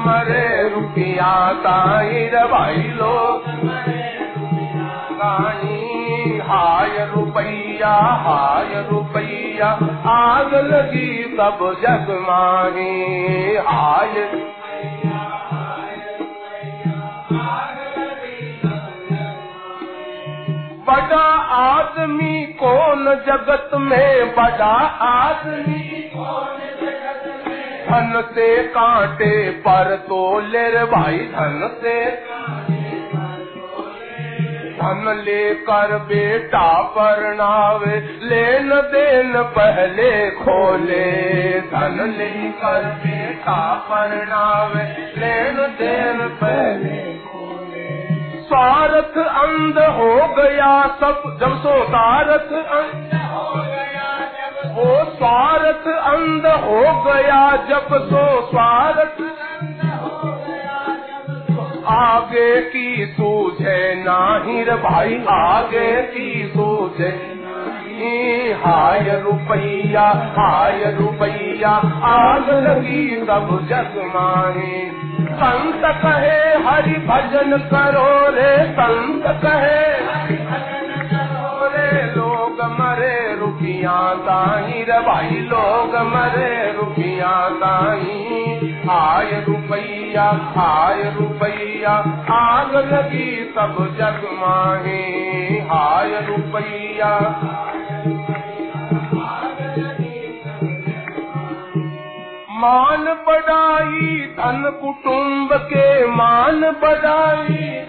[0.06, 1.32] मरे रुपया
[1.62, 3.54] ताई रे भाई लोग
[6.48, 7.92] हाय रुपैया
[8.24, 9.68] हाय रुपैया,
[10.06, 14.14] आग लगी सब जग माही। हाय
[20.86, 24.74] बड़ा आदमी कौन जगत में, बड़ा
[25.06, 26.02] आदमी
[27.86, 31.94] धन से कांटे पर तो ले रे भाई धन से।
[34.76, 36.66] धन लेकर बेटा
[36.96, 41.04] परनावे लेन देन पहले खोले।
[41.70, 43.58] धन लेकर बेटा
[43.90, 44.84] परनावे
[45.16, 47.04] लेन देन पहले
[48.46, 53.95] स्वार्थ अंध हो गया सब, जब सो सारथ अंध हो गया।
[54.76, 59.20] वो स्वार्थ अंध हो गया जब सो स्वार्थ
[61.90, 67.10] आगे की सूझे नाहिर भाई, आगे की सूझे
[68.62, 70.06] हाय रुपैया
[70.36, 71.70] हाय रुपैया,
[72.04, 74.84] आग लगी सब जग माहे
[75.38, 80.85] संत कहे हरि भजन करो रे, संत कहे हरि भजन
[81.92, 88.22] लोग, मरे रुपया ताई रे भाई लोग, मरे रुपया ताई
[88.88, 90.24] हाय रुपया
[90.56, 91.92] हाय रुपया,
[92.30, 95.02] आग लगी सब जग माहे।
[95.60, 97.12] हाय रुपया
[102.50, 107.86] मान बढ़ाई धन कुटुंब के मान बढ़ाई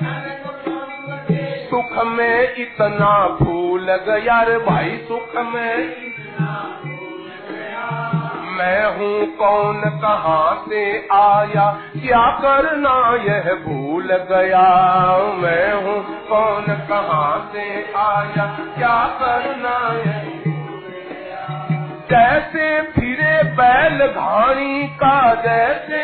[1.78, 5.98] सुख में इतना भूल गया रे भाई सुख में।
[8.58, 11.66] मैं हूँ कौन, कहाँ से आया,
[11.98, 14.64] क्या करना यह भूल गया।
[15.34, 18.48] मैं हूँ कौन, कहाँ से आया,
[18.78, 20.34] क्या करना यह
[22.10, 26.04] जैसे फिरे बैल घाणी का, जैसे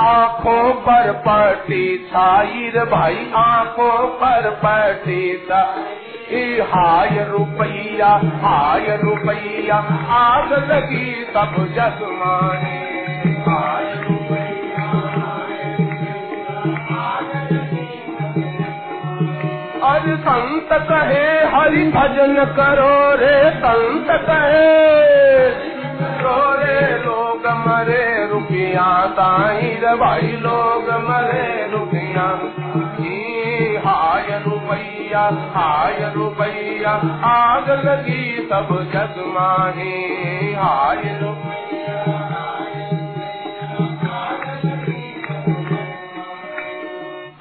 [0.00, 5.46] आँखों पर पटी छाई भाई, आँखों पर पटी
[6.60, 9.76] हाय रुपया हाय रुपया,
[10.10, 12.76] आग लगी सब जसमाने।
[13.50, 13.90] हाय
[19.82, 25.79] अरे संत कहे, हरि भजन करो रे संत कहे।
[26.20, 26.50] रो
[27.04, 32.26] लोग मरे, रुपया ताई भाई लोग मरे, रुपया।
[33.86, 35.20] हाय रुपया
[35.54, 36.90] हाय रुपया,
[37.24, 41.79] आग लगी सब जग माही हाय रुपया।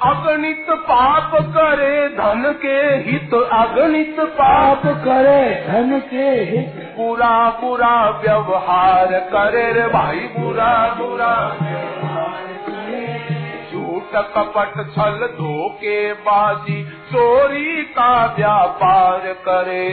[0.04, 2.78] अगणित पाप करे, धन के
[3.10, 11.34] हित अगणित पाप करे, धन के हित बुरा बुरा व्यवहार करे रे भाई बुरा बुरा
[13.72, 19.86] झूठ कपट छल धोखे बाजी, चोरी का व्यापार करे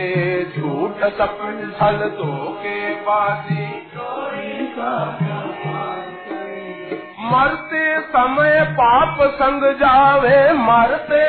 [0.57, 5.76] झूठ कपट छल धोखे बाजी, चोरी का व्यापार।
[7.27, 11.25] मरते समय पाप संग जावे, मरते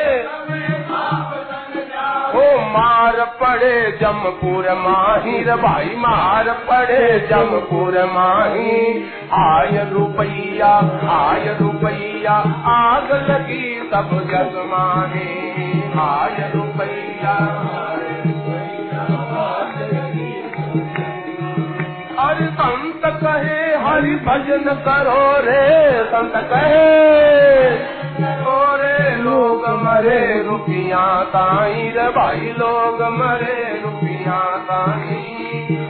[2.30, 8.74] ओ मार पड़े जमपुर माहिर, भाई मार पड़े जमपुर माही
[9.38, 10.72] आय रुपया
[11.12, 12.36] आय रुपया,
[12.72, 15.26] आग लगी सब जग माहे।
[16.00, 17.36] आय रुपया
[22.18, 26.32] हरि संत कहे हरि भजन करो रे संत
[29.22, 31.24] लोग मरे रुपया
[33.00, 35.14] मरे रुपया ताई।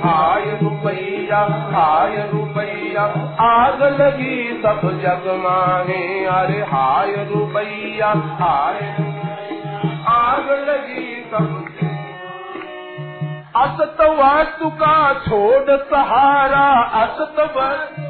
[0.05, 1.41] आय रुपया
[1.79, 3.05] आय रुपया
[3.41, 8.81] आग लगी सब जग माने। अरे हाय रुपया हाय
[10.09, 10.51] आग
[11.33, 11.68] सब जग
[13.59, 16.67] असत वस्तु का छोड़ सहारा
[17.03, 18.03] असत वस्तु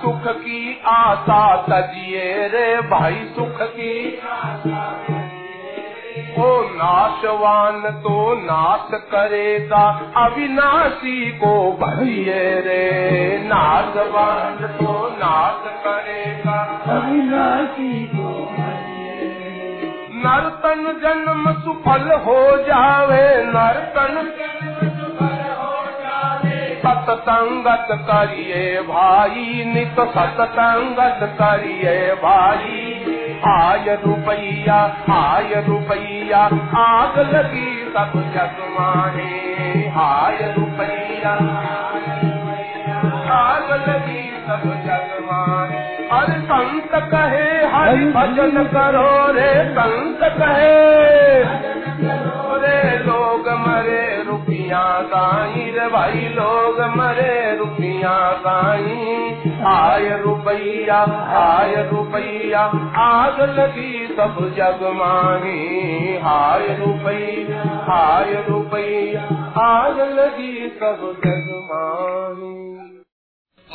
[0.00, 3.94] सुख की आशा तजिए रे भाई, सुख की
[6.38, 9.84] ओ नाशवान तो नाश करेगा,
[10.16, 12.84] अविनाशी को भरिए रे।
[13.44, 16.58] नाशवान तो नाश करेगा,
[16.90, 18.30] अविनाशी को
[20.18, 24.32] नर्तन जन्म सुफल हो जावे, नर्तन
[26.86, 32.92] सतसंगत करिए भाई, नित सतसंगत करिए भाई।
[33.46, 36.44] आय रुपया आय रुपया,
[36.78, 41.32] आग लगी सब जग माने। आय रुपया
[43.34, 44.66] आग लगी सब
[45.30, 50.74] माने संत कहे हरि भजन करो रे संत कहे।
[52.60, 54.82] रे लोग मरे रुपया
[55.14, 58.14] गाई रे भाई लोग मरे रुपया
[58.46, 59.16] गाई।
[59.66, 61.00] आय रुपया
[61.40, 62.60] आय रुपया
[63.02, 69.22] आग लगी सब जग माही हाय रुपया हाय रुपया
[69.62, 72.85] आग लगी सब जग माही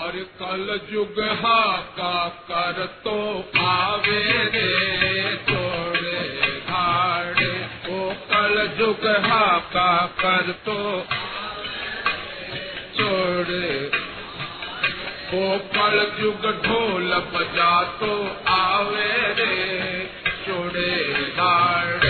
[0.01, 1.59] और कल युग हा
[1.97, 2.13] का
[2.47, 3.15] कर तो
[3.63, 4.21] आवे
[4.53, 6.21] रे तोड़े
[6.69, 7.49] घाड़े
[7.95, 7.99] ओ
[8.31, 9.45] कल युग हा
[9.75, 9.91] का
[10.21, 10.77] कर तो
[12.97, 13.69] छोड़े
[15.33, 17.71] ओ कल युग ढोल बजा
[18.01, 18.13] तो
[18.57, 19.53] आवे रे
[20.45, 20.89] छोड़े
[21.37, 22.00] घाड़े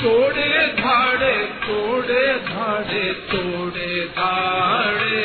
[0.00, 1.34] तोड़े धाड़े
[1.64, 5.18] तोड़े धाड़े तोड़े धाड़े।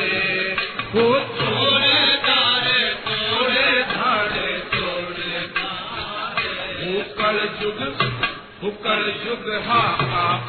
[0.95, 7.79] वो तोड़े धाड़े तोड़े धाड़े तोड़े धाड़े। कल युग
[8.83, 9.81] कल युग हा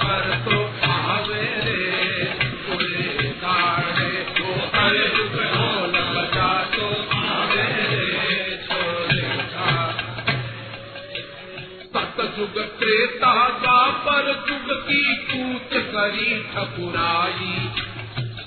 [0.03, 0.59] पर तो
[0.91, 1.66] आवे।
[12.63, 17.71] त्रेता द्वापर युग की कूच करी ठकुराई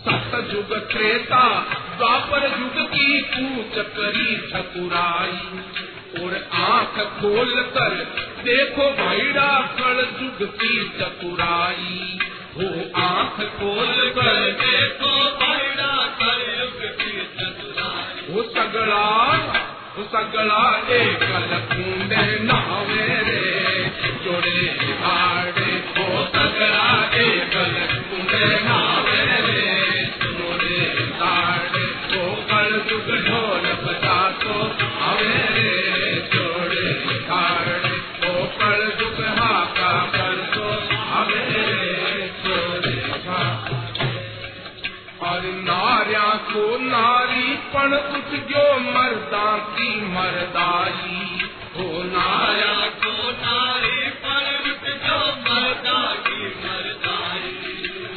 [0.06, 1.44] सतयुग त्रेता
[1.98, 5.60] द्वापर युग की कूच करी ठकुराई
[6.22, 7.96] और आँख खोल कर
[8.44, 12.20] देखो भैरा कल युग की चतुराई।
[12.58, 12.68] हो
[13.02, 15.92] आँख खोल कर देखो भैरा
[16.22, 19.06] कल युग की चतुराई। वो सगड़ा
[19.98, 21.24] सगड़ा एक
[21.70, 23.42] कुंडे नावे रे।
[24.24, 24.60] जोड़े
[25.02, 27.56] हाड़े वो सगड़ा एक
[28.10, 29.66] कुंडे नावे रे।
[30.24, 30.78] जोड़े
[31.22, 31.84] हाड़े
[32.14, 34.56] वो कल युग ढोल बजा तो
[35.04, 35.72] आवे रे।
[36.34, 36.86] जोड़े
[37.30, 37.78] हाड़े
[38.24, 40.66] वो कल युग हाका कर तो
[41.14, 42.96] आवे रे। जोड़े
[43.28, 43.78] हाड़े
[45.30, 47.09] और नारिया को नारी
[47.74, 51.40] पण उठ गयो मर्दा की मर्दाई।
[51.76, 54.08] हो नारिया को नारी
[54.72, 57.56] उठ गयो मर्दा की मर्दाई।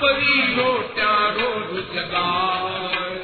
[0.00, 3.16] आपरी लोट्यारो रुजगार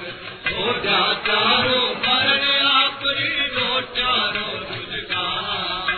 [0.47, 5.95] छोट्या चारों परण आपरी लोट्यारो रुजगार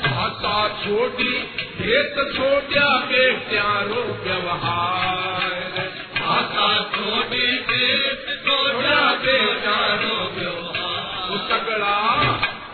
[0.00, 1.30] भाषा छोटी
[1.78, 5.78] भेद छोट्या बेट्यारो व्यवहार।
[6.18, 11.96] भाषा छोटी भेद छोट्या बेट्यारो व्यवहार। वो सगड़ा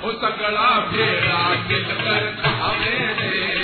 [0.05, 3.64] वो सगड़ा भेड़ा रे भेड़ा मिलकर खावे रे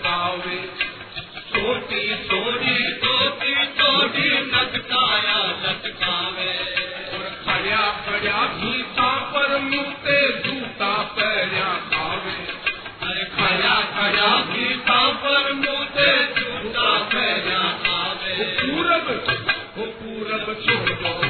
[0.00, 0.56] लटकावे
[1.52, 6.52] छोटी छोटी धोती छोटी नटकाया लटकावे।
[7.12, 12.36] और खड़िया खड़िया भीता पर मुते जूता पैरिया खावे।
[13.02, 19.10] अरे खड़िया खड़िया भीता पर मुते जूता पैरिया खावे। पूरब
[19.78, 21.29] पूरब छोड़ो।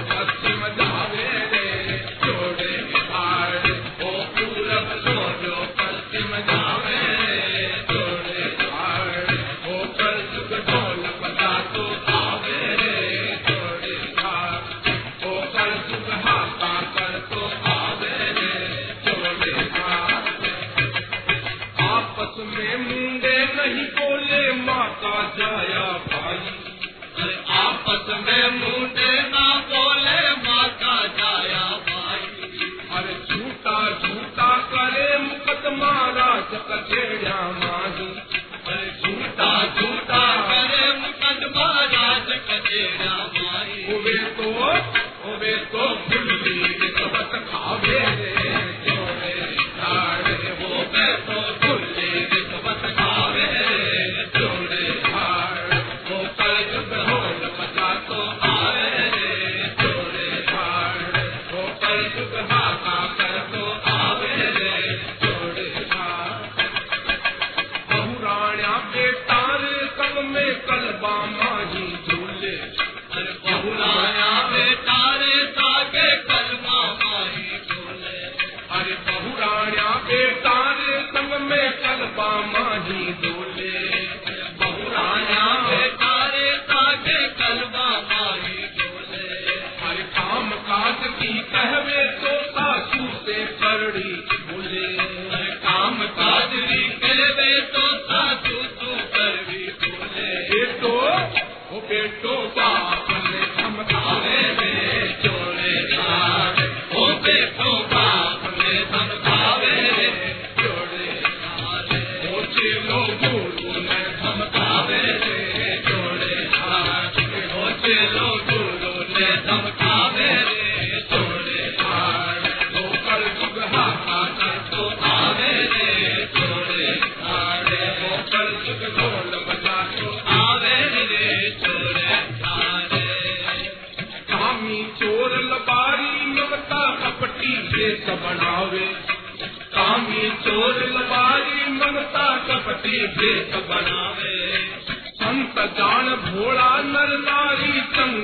[145.23, 148.20] संत गण भोला नर नारी संग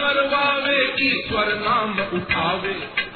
[0.00, 3.09] करवावे ईश्वर नाम उठावे।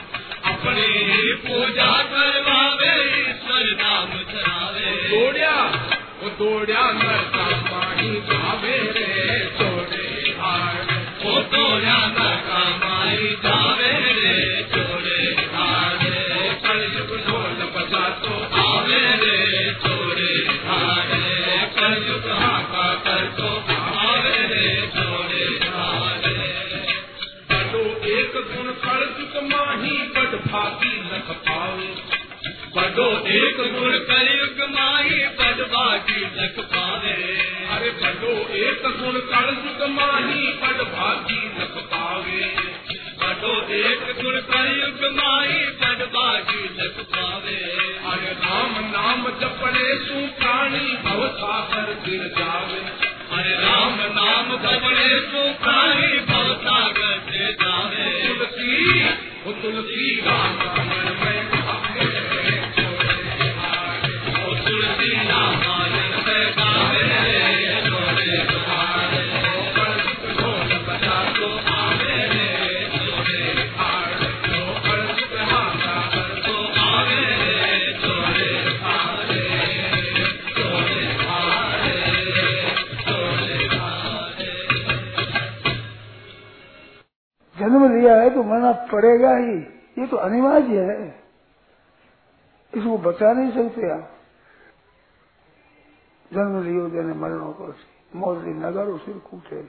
[39.89, 42.47] माही बड़ भागी न पावे।
[43.21, 47.57] बड़ो देख गुण कई कमाई बड़ भागी न पावे।
[48.11, 53.04] अरे राम नाम जपने सु प्राणी, भव सागर गिर जावे।
[90.05, 91.03] ये तो अनिवार्य है।
[92.73, 94.11] इसको बचा नहीं सकते आप।
[96.31, 97.65] जन्म लियो देने मरणों को
[98.21, 99.61] मौत नगर उसे कूटे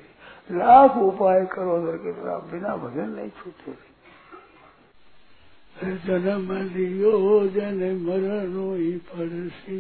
[0.52, 3.74] लाख उपाय करो के तरह बिना भजन नहीं छूटे
[6.04, 7.16] जन्म लियो
[7.48, 9.80] जने मरणो ही पड़सी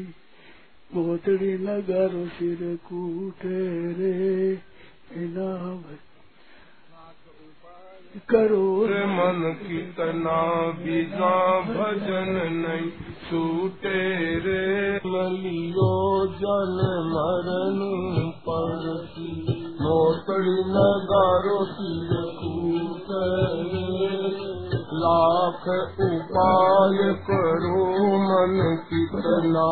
[0.95, 3.59] मोतड़ी नगर सिर कूटे
[3.93, 4.13] रे
[5.11, 5.51] बिना
[5.83, 6.14] भजन
[8.15, 10.37] करो। मन कितना
[10.71, 12.91] बिना भजन नहीं
[13.25, 13.99] छूटे
[14.39, 16.77] रे। ललियो जल
[17.07, 17.79] मरण
[18.49, 19.45] पड़ती
[19.81, 23.07] नोटड़ी नगारो की कूट
[23.71, 24.54] रे
[24.97, 25.67] लाख
[26.05, 26.99] उपाय
[27.29, 27.83] करो
[28.23, 28.55] मन
[28.89, 29.67] कितना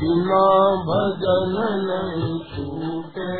[0.00, 0.44] बिना
[0.88, 1.54] भजन
[1.88, 3.30] नहीं छूटे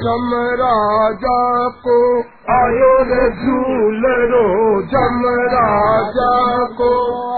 [0.00, 0.26] जम
[0.58, 1.38] राजा
[1.84, 1.94] को
[2.56, 4.42] आयो रे झूल रो
[4.92, 6.28] जम राजा
[6.80, 6.90] को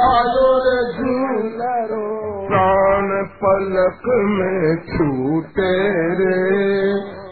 [0.08, 1.62] आयो रे झूल
[1.92, 2.02] रो।
[2.50, 3.08] प्राण
[3.42, 4.04] पलक
[4.34, 5.72] में छूटे
[6.20, 6.36] रे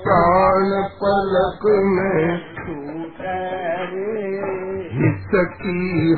[0.07, 0.73] प्राण
[1.03, 3.58] पलक में छूटे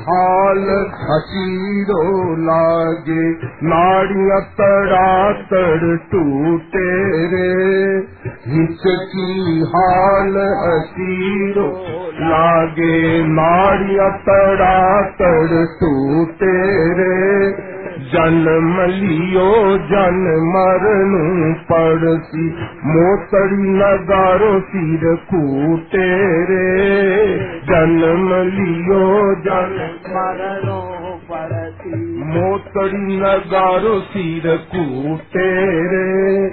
[0.02, 0.66] हाल
[1.00, 2.02] हसीरो
[2.40, 3.30] लागे
[3.62, 6.92] नाड़िया तड़ा तड़ टूटे
[7.32, 7.50] रे।
[8.46, 11.66] हिचकी हाल हसीरो
[12.22, 16.54] लागे नाड़िया तड़ा तड़ टूटे
[16.94, 19.48] रे जन्म लियो
[19.88, 21.24] जन मरणु
[21.70, 22.44] पड़सी
[22.84, 26.06] मोतड़ी नगारो सिर कूटे
[26.44, 26.64] रे।
[27.64, 29.74] जन्म लियो जन
[30.08, 30.80] मरणो
[31.30, 35.48] पड़ती मोतड़ी नगारो सिर कूटे
[35.86, 36.46] रे।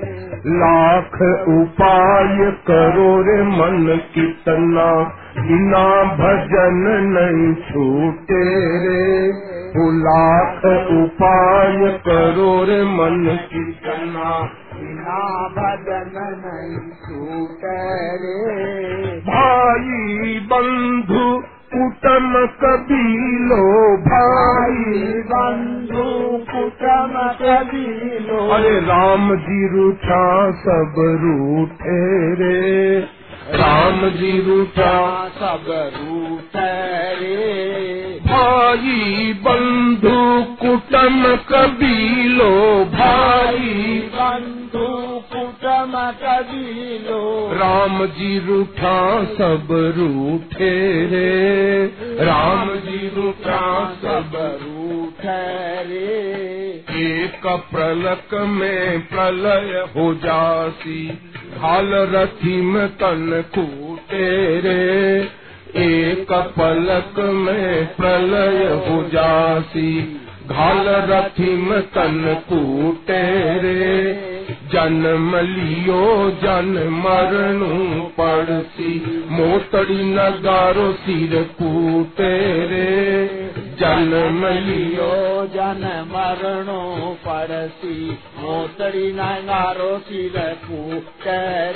[0.48, 4.90] लाख उपाय करो रे मन कितना
[5.38, 8.44] बिना भजन नहीं छूटे
[8.84, 9.04] रे।
[9.74, 11.78] वो लाख उपाय
[12.08, 13.20] करो रे मन
[13.52, 14.30] कितना
[14.74, 15.20] बिना
[15.58, 16.16] भजन
[16.46, 17.76] नहीं छूटे
[18.24, 18.40] रे।
[19.28, 21.28] भाई बंधु
[21.74, 23.64] कुटम कबीलो
[24.04, 26.06] भाई बंधु
[26.52, 30.26] कुटम कबीलो अरे राम जी रूठा
[30.62, 32.02] सब रूठे
[32.34, 32.56] रे
[33.53, 35.65] राम जी रूठा सब
[35.95, 36.72] रूठे
[37.14, 44.88] रे। भाई बंधु कुटम कबीलो भाई। बंधु
[45.34, 45.94] कुटम
[46.24, 47.22] कबीलो
[47.53, 49.68] राम जी रूठा सब
[49.98, 51.86] रूठे रे।
[52.26, 55.40] राम जी रूठा सब रूठे
[55.84, 56.18] रे।
[56.98, 61.19] एक प्रलक में प्रलय हो जासी।
[61.56, 65.22] हाल रथिम तन कूटे रे।
[65.76, 73.24] एक पलक में प्रलय हो जासी। घाल रथी में तन कूटे
[73.60, 74.14] रे।
[74.72, 83.28] जन्म लियो जन मरणु पड़सी। मोतड़ी नगारो सिर कूटे रे।
[83.80, 90.57] जन्म लियो जन मरणो पड़सी। मोतरी नांगारो सिर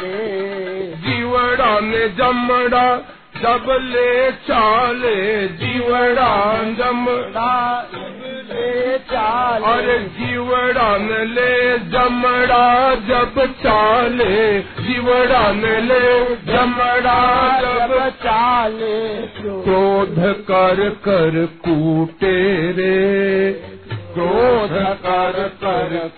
[0.01, 11.79] रे। जीवड़ा ने जमड़ा जब ले चाले जीवड़ा जमड़ा ले चाल। अरे जीवड़ा न ले
[11.79, 23.51] जमड़ा जब चाले। जीवड़ा न ले जमड़ा जब चाले। क्रोध कर कर कूटे रे।
[24.13, 26.11] क्रोध कर कर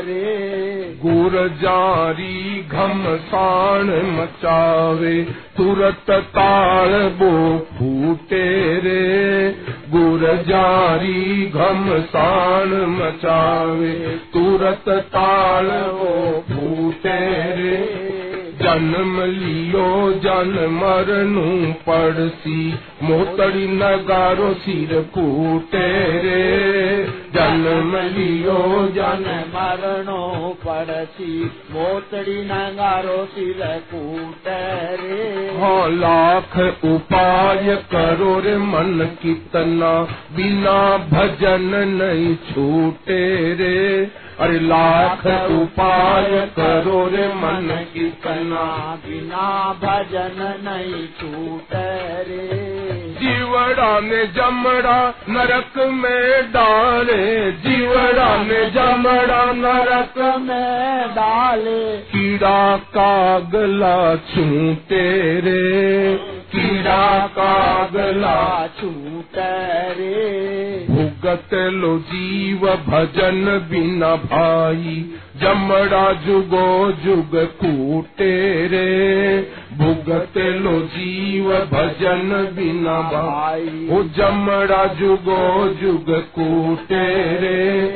[0.00, 5.22] रे। गुर जारी घमसान मचावे,
[5.56, 9.50] तुरत ताल बो फूटे रे।
[9.90, 12.68] गुर जारी घमसान
[13.00, 13.92] मचावे,
[14.34, 17.30] तुरत ताल बो फूटे
[17.62, 18.23] रे।
[18.64, 25.88] जन्म लियो जन मरनु पड़सी। मोतड़ी नगारो सिर कूटे
[26.22, 27.04] रे।
[27.34, 34.60] जन्म लियो जन मरणो पड़सी। मोतड़ी नंगारो सिर कूटे
[34.96, 40.02] रे। हाँ लाख उपाय करो रे मन कितना।
[40.36, 50.54] बिना भजन नहीं छूटे रे। अरे लाख उपाय करो रे मन की कना बिना भजन
[50.68, 52.74] नहीं छूटे रे।
[53.20, 65.40] जीवड़ा ने जमड़ा नरक में डाले। जीवड़ा ने जमड़ा नरक में डाले। कीड़ा कागला छूटे
[65.40, 66.14] रे।
[66.52, 79.40] कीड़ा कागला छूटे रे। भुगत लो जीव भजन बिना भाई, जमड़ा जुगो जुग कूटे रे।
[79.78, 87.06] भुगत लो जीव भजन बिना भाई, ओ जमड़ा जुगो जुग कूटे
[87.38, 87.90] रे।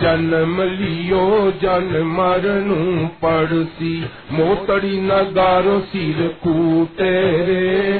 [0.00, 7.90] जन्म लियो जन मरनु पड़सी, मोतड़ी नगारो सिर कूटे रे।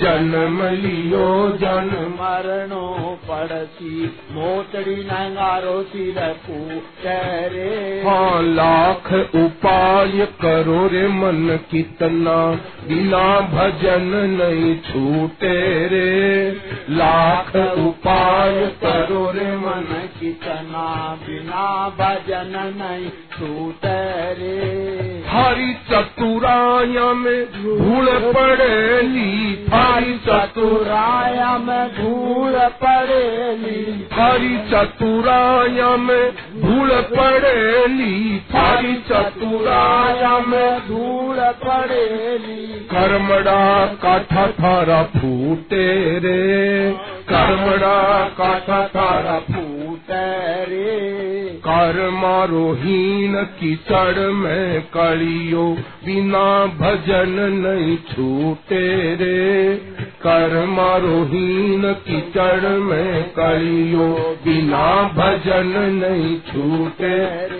[0.00, 1.90] जन्म लियो जन
[2.20, 12.36] मरणो पड़सी मोतड़ी नंगारो सिर कूटे रे हाँ लाख उपाय करो रे मन कितना,
[12.88, 15.56] बिना भजन नहीं छूटे
[15.88, 16.50] रे।
[16.90, 20.86] लाख उपाय करो रे मन कितना,
[21.26, 23.10] बिना भजन नहीं
[23.40, 24.70] छूटे रे
[25.28, 30.50] हरी चतुराय में धूल पड़ेली। हरी चतुराय
[31.30, 43.86] चतुराया में धूल पड़ेली। हरी चतुराय में धूल पड़ेली। हरी चतुराय में धूल पड़ेली। कर्मड़ा
[43.86, 46.90] काठा थारा फूटे रे।
[47.30, 55.76] कर्मड़ा काठा थारा फूटे रे। कर्मारोहीन कीचड़ में कलियो,
[56.06, 57.36] बिना भजन
[57.66, 59.74] नहीं छूटे रे।
[60.22, 67.50] कर्मारोहीन कीचड़ में कलियो, बिना भजन नहीं छूटे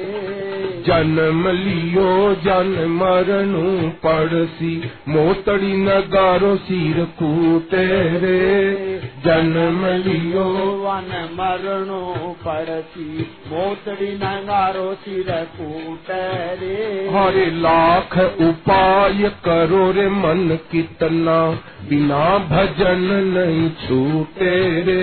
[0.80, 7.86] जन्म लियो, जन मरनु पड़सी, मोतड़ी नगारो सिर कूटे
[8.18, 8.70] रे।
[9.24, 9.59] जन्म
[10.04, 10.44] लियो
[10.82, 12.02] वन मरणो
[12.44, 13.06] पड़सी
[13.50, 16.22] मोतड़ी नंगारो सिर कूटे
[16.60, 16.76] रे
[17.14, 18.16] हरे लाख
[18.48, 21.38] उपाय करो रे मन कितना
[21.88, 23.04] बिना भजन
[23.36, 24.54] नहीं छूटे
[24.88, 25.00] रे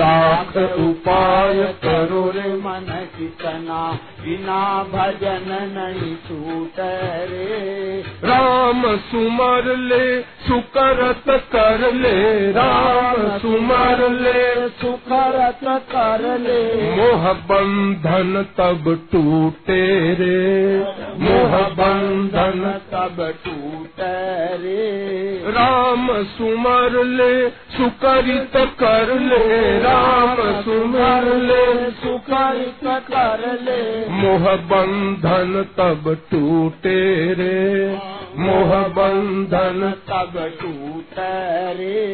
[0.00, 2.86] लाख उपाय करो रे मन
[3.16, 3.80] कितना
[4.22, 4.60] बिना
[4.92, 6.92] भजन नहीं छूटे
[7.32, 10.04] रे राम सुमर ले
[10.48, 11.24] सुकरत
[11.54, 12.18] कर ले
[12.52, 20.78] राम सुमर ले सुखरत कर ले मोह बंधन तब टूटे रे।
[21.18, 24.12] मोह बंधन तब टूटे
[24.56, 35.66] रे। राम सुमर ले सुकरित कर ले राम सुमर ले सुखरित कर ले मोह बंधन
[35.78, 37.96] तब टूटे रे।
[38.38, 41.28] मोह बंधन तब टूटे
[41.72, 42.08] रे।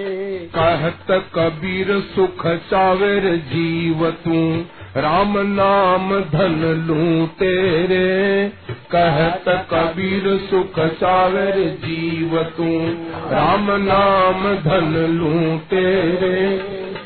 [0.54, 4.40] कहत कबीर सुख सावर जीव तू
[4.96, 8.04] राम नाम धन लू तेरे
[8.92, 12.70] कहत कबीर सुख चावेर जीव तू।
[13.32, 16.38] राम नाम धन लू तेरे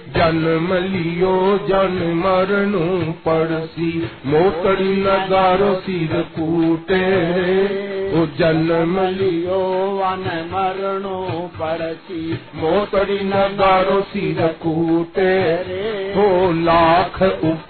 [0.08, 1.34] जन्म लियो
[1.68, 2.86] जन मरनु
[3.24, 3.90] पड़सी।
[4.26, 7.04] मोतड़ी नगारो सिर कूटे
[8.10, 9.58] ओ जन्म लियो
[9.96, 11.18] वन मरणो
[11.54, 12.22] पड़सी।
[12.54, 15.34] मोतड़ी नगारो सिर कूटे
[16.14, 16.28] हो
[16.62, 17.22] लाख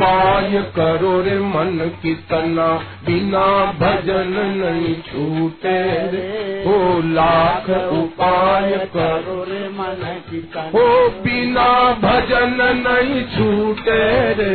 [0.08, 2.66] उपाय करो रे मन कितना
[3.06, 5.80] बिना भजन नहीं छूटे।
[6.64, 6.76] हो
[7.08, 10.86] लाख उपाय करो रे मन कितना हो
[11.24, 11.68] बिना
[12.04, 14.00] भजन नहीं छूटे
[14.32, 14.54] रे।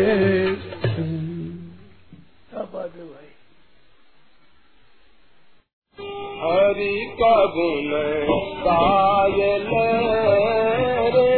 [6.43, 7.91] हरि का गुण
[11.13, 11.29] रे,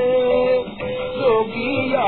[1.17, 2.07] जोगिया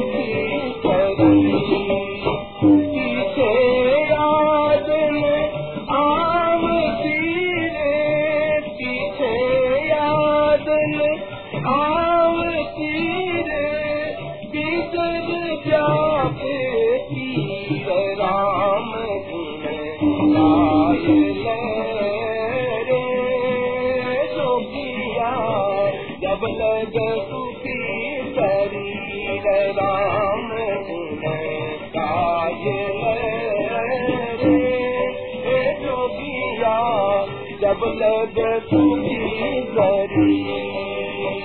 [37.71, 41.43] जब लग सुखी शरीर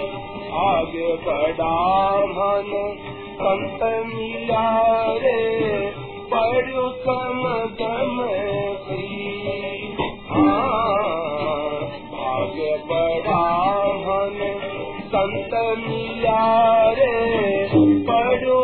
[0.61, 1.75] आगे बढ़ा
[2.31, 2.73] मन
[3.43, 4.65] संत मिला
[5.23, 5.37] रे
[6.33, 8.19] पढ़ो समगम
[12.25, 13.47] आगे बढ़ा
[14.09, 14.43] मन
[15.15, 15.55] संत
[15.87, 16.43] मिला
[16.99, 17.15] रे
[18.11, 18.59] पढ़ो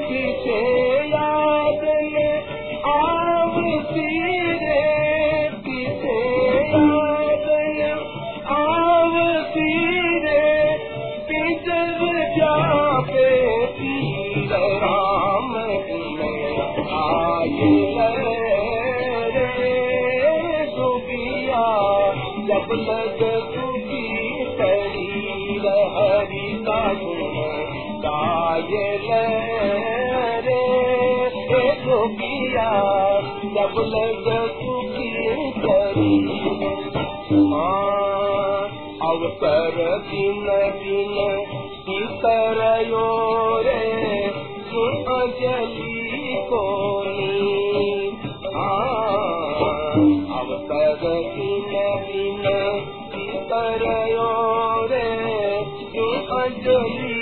[0.07, 0.57] किसे
[1.11, 1.85] याद
[2.15, 2.31] ले
[2.93, 4.07] आवती
[4.63, 4.81] रे
[5.67, 6.17] किसे
[6.71, 7.47] याद
[7.77, 7.93] ले
[8.57, 9.69] आवती
[10.25, 10.43] रे
[11.31, 12.03] पिजर
[12.39, 13.31] जापे
[13.79, 16.19] पीर राम में
[17.03, 17.71] आए
[19.37, 19.71] रे
[20.75, 21.65] सुखिया
[22.51, 23.64] जब लग
[39.07, 39.77] अवसर
[40.11, 40.47] दिन
[40.81, 41.17] दिन
[41.87, 42.61] सीतर
[43.67, 43.81] रे
[44.71, 47.31] सुअजली कोनी
[50.41, 51.03] अवसर
[51.37, 51.44] दिन
[56.65, 57.14] सुअजली कोनी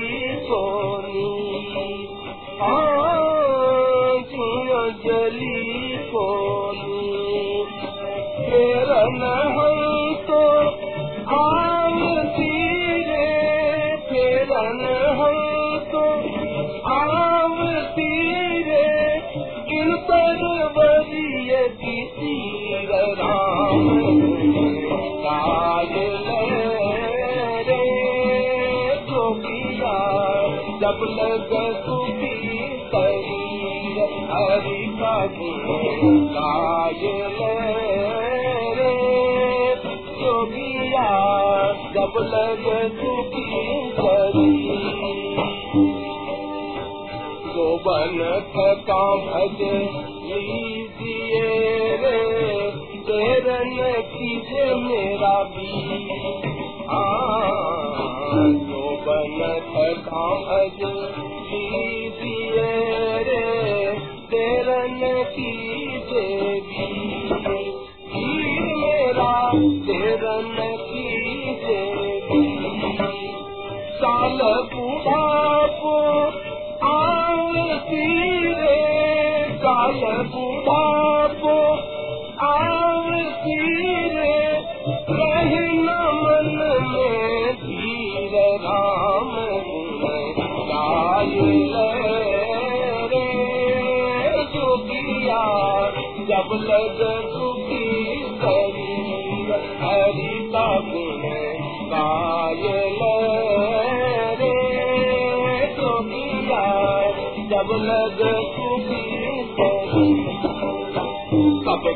[31.32, 32.56] जब लग सुखी
[32.86, 33.98] शरीर
[34.30, 37.02] हरि का गुण गाय
[38.76, 38.90] रे।
[40.20, 41.06] जोगिया
[41.94, 42.66] जब लग
[42.98, 43.46] सुखी
[47.54, 48.18] गोबन
[48.52, 49.62] थका भज
[50.28, 52.01] लीजिए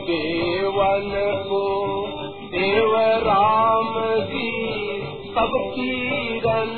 [0.07, 1.11] देवन
[1.49, 1.65] को
[2.51, 2.93] देव
[3.25, 3.95] राम
[4.31, 4.51] जी
[5.31, 6.77] सब किरण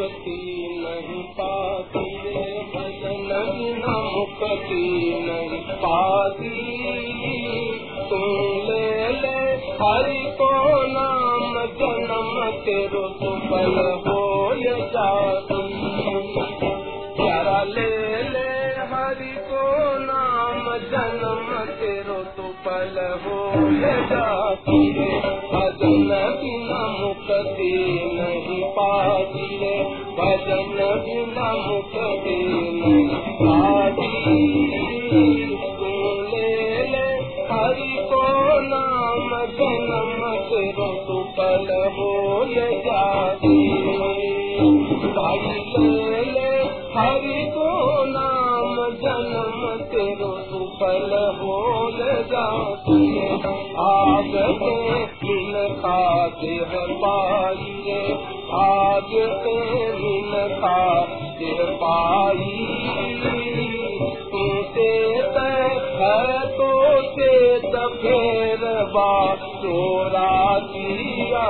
[0.00, 0.34] मुक्ति
[0.82, 2.44] नहीं पाती रे
[2.74, 4.84] भजन बिना मुक्ति
[5.24, 6.52] नहीं पाती।
[8.08, 8.22] तुम
[8.68, 9.40] ले ले
[9.80, 10.50] हरि को
[10.86, 14.54] नाम जन्म तेरो सुफल हो
[14.94, 15.62] जाती
[17.74, 17.90] ले
[18.24, 18.48] ले
[18.92, 19.66] हरि को
[19.98, 22.96] नाम जन्म तेरो सुफल
[23.26, 23.40] हो
[24.10, 24.82] जाती
[30.50, 31.48] भजन बिना
[36.72, 36.96] ले
[37.50, 38.22] हरि को
[38.62, 41.68] नाम जन्म तेरो सुफल
[41.98, 42.10] हो
[42.86, 43.54] जाती
[46.96, 47.70] हरि को
[48.08, 48.74] नाम
[49.04, 49.62] जन्म
[49.92, 51.60] तेरो सुफल हो
[52.32, 53.00] जाती
[53.86, 56.58] आग में बिन खाते
[60.60, 62.66] ते था सिर पाई
[64.32, 64.90] तुमसे
[65.98, 71.46] है तो चेत फेर बा चोरा किया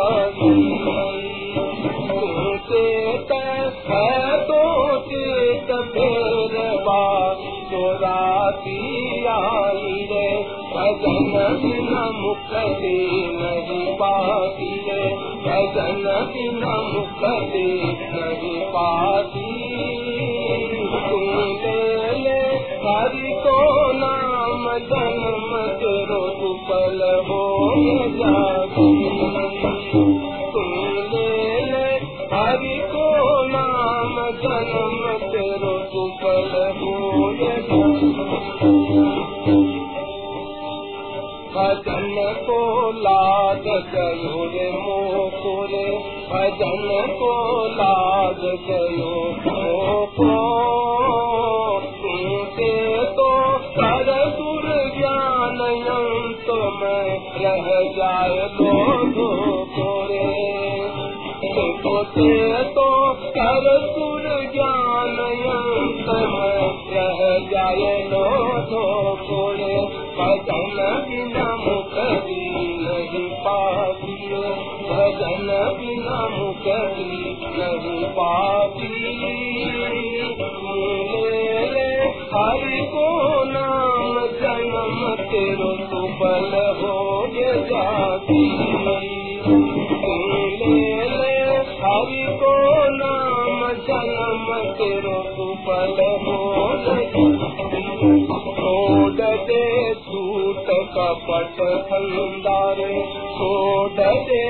[2.08, 2.86] तुमसे
[3.88, 7.34] है तो चेत फेर बा
[7.70, 9.38] चोरा किया
[9.70, 13.10] रे। भजन बिना मुक्ति
[13.40, 17.96] नहीं पाती रे। भजन बिना मुक्ति
[23.46, 25.52] को नाम जन्म
[27.28, 27.40] हो
[101.60, 102.92] कपट खंदारे
[103.36, 104.44] छोड़ दे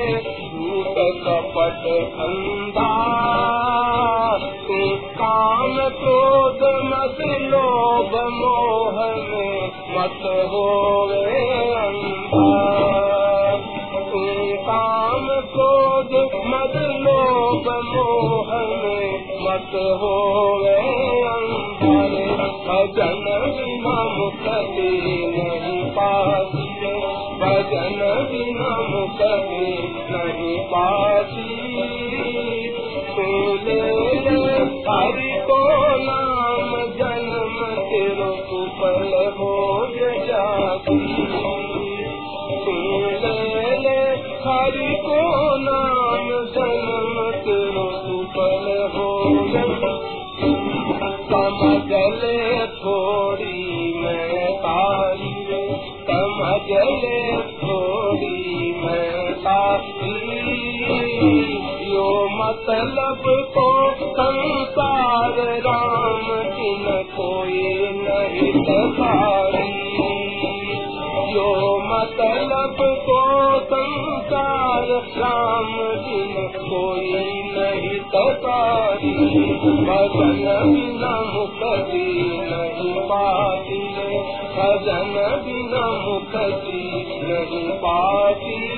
[1.23, 1.83] कपट
[2.13, 2.89] खंदा
[71.31, 72.75] यो मतलब
[73.09, 73.19] को
[73.59, 74.87] संसार
[75.17, 77.13] राम जिन कोई
[77.43, 79.13] नहीं सवारी
[79.61, 82.07] भजन बिना मुक्ति
[82.51, 83.79] नहीं पाती।
[84.57, 85.13] भजन
[85.45, 88.71] बिना मुक्ति नहीं पाती।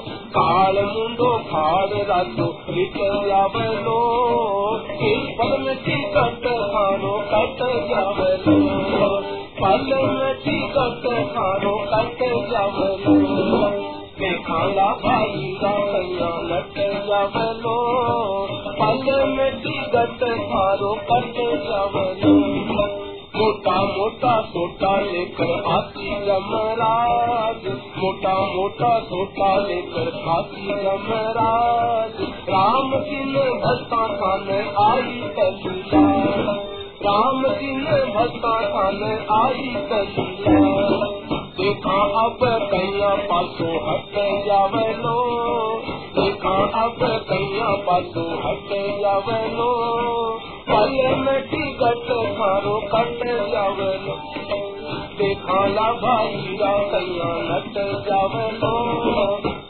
[0.07, 2.97] काल मुंडो खाड़ रातो बिट
[3.27, 3.99] जावलो।
[4.93, 9.21] एक पल में टिकट खानो कट जावलो।
[9.61, 13.87] पल में टिकट खानो कट जावलो।
[14.43, 17.77] खाला भाई राया लट जावलो।
[18.67, 21.33] पल में टिकट खारो कट
[21.69, 23.06] जावलो।
[23.37, 33.45] मोटा मोटा सोटा लेकर आती जमराज। मोटा मोटा सोटा लेकर आती जमराज। राम जी ने
[34.17, 36.01] खाने आई कलिया
[37.03, 41.26] राम जी ने भक्ता खाने आई कलिया
[41.59, 41.93] देखा
[42.23, 42.39] अब
[42.71, 44.15] कैया पासो हट
[44.47, 45.13] जावलो
[46.17, 46.51] देखा
[46.81, 48.69] अब कैया पासो हट
[49.01, 49.69] जावलो
[50.69, 50.93] पल
[51.23, 54.15] में टिकट खारो कट जावलो
[55.19, 58.73] देखा ला भाई रा कैया नट जावलो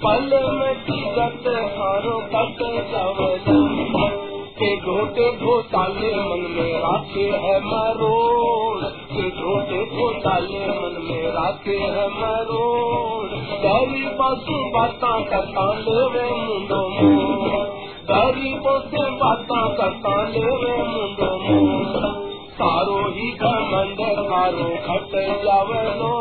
[0.05, 4.26] पल में टिकट खारो कट जावलो
[4.57, 12.07] के घोटे घोटाले मन में राखे है मरोड़। के घोटे घोटाले मन में राखे है
[12.07, 17.65] मरोड़। गरीबों से बाता करता लेवे मुंडो मोड़।
[18.11, 26.13] गरीबों से बाता करता लेवे मुंडो मोड़। सारो ही घमंड कारो घट जावलो।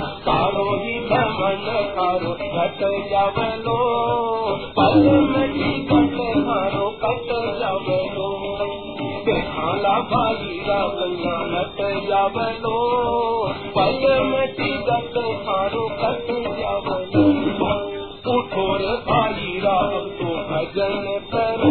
[0.00, 3.78] सारो ही घमंड कारो घट जावलो।
[4.56, 8.56] पल में टिकट कारो कट जावलो।
[9.40, 12.78] खाला भाई रावैया नट जावलो।
[13.48, 16.26] पल में टिकट कारो कट
[16.58, 17.91] जावलो।
[18.22, 21.70] उठो रे भाई राव तो भजन करो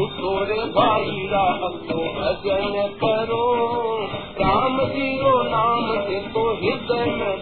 [0.00, 3.40] उठो रे भाई राव तो भजन करो
[4.40, 7.36] राम जीरो नाम से तो हृदय में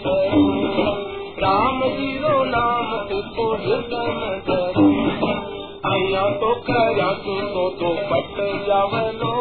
[1.42, 7.40] राम जीरो नाम से तो हृदय में करो अया तो करा तू
[7.70, 9.32] तो पट जावलो.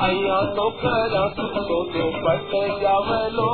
[0.00, 3.48] अया तो करा तू तो पट जावलो.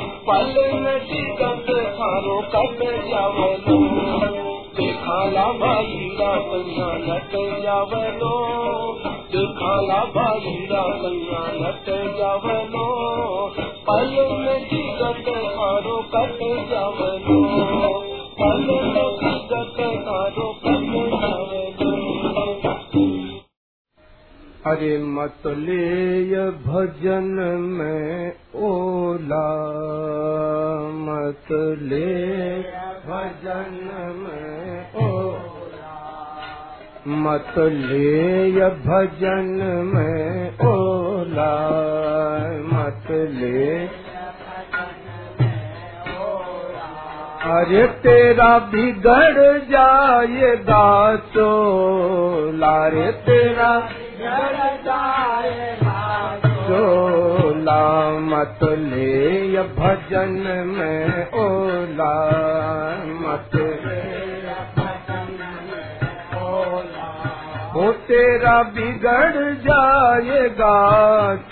[0.00, 3.78] पल में टिकट खारो कट जावलो.
[4.76, 8.48] देखाला भाई रावैया नट जावलो.
[9.06, 12.88] देखाला भाई रावैया नट जावलो.
[13.58, 16.38] पल में टिकट खारो कट
[16.70, 18.04] जावलो.
[18.40, 20.57] पल में टिकट खारो
[24.68, 27.28] अरे मत ले भजन
[27.76, 28.32] में
[28.68, 29.46] ओला
[31.04, 31.52] मत
[31.90, 32.08] ले
[33.04, 33.76] भजन
[34.16, 35.94] में ओला
[37.24, 39.54] मत ले भजन
[39.94, 41.52] में ओला
[42.72, 43.08] मत
[43.38, 43.78] ले
[47.52, 50.84] अरे तेरा बिगड़ जाएगा
[51.34, 53.70] चोला रे तेरा
[56.68, 57.82] चोला
[58.20, 60.32] मत ले भजन
[60.68, 62.14] में ओला
[63.20, 63.54] मत
[67.74, 70.74] वो तेरा बिगड़ जाएगा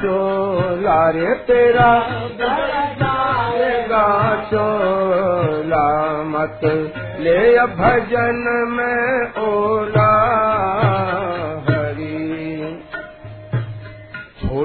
[0.01, 1.91] चोला रे तेरा
[2.43, 4.05] जाएगा
[4.51, 5.87] चोला
[6.33, 6.65] मत
[7.21, 7.39] ले
[7.79, 10.11] भजन में ओला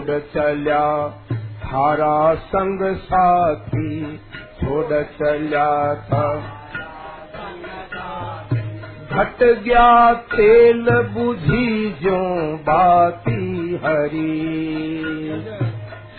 [0.01, 1.07] छोड़ चल्या
[1.63, 4.17] थारा संग साथी
[4.61, 6.23] छोड़ चल्या था।
[9.11, 12.19] घट गया तेल बुझी जो
[12.57, 14.61] बाती हरी।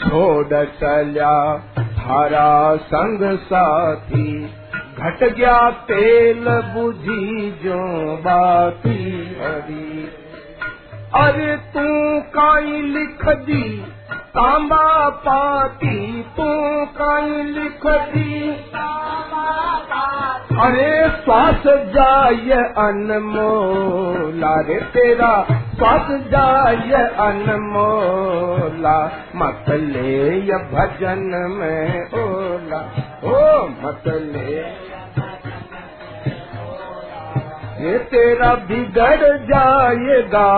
[0.00, 1.58] छोड़ चल्या
[1.98, 4.44] थारा संग साथी
[4.98, 9.04] घट गया तेल बुझी जो बाती
[9.40, 10.21] हरी
[11.14, 18.56] अरे तू काई लिख दी तांबा पाती, तू काई लिख दी।
[20.60, 32.90] अरे श्वास जाय अनमोला, रे तेरा श्वास जाय अनमोला, मत ले भजन में ओला,
[33.24, 35.01] ओ मत ले।
[37.82, 40.48] ये तेरा बिगड़ जाएगा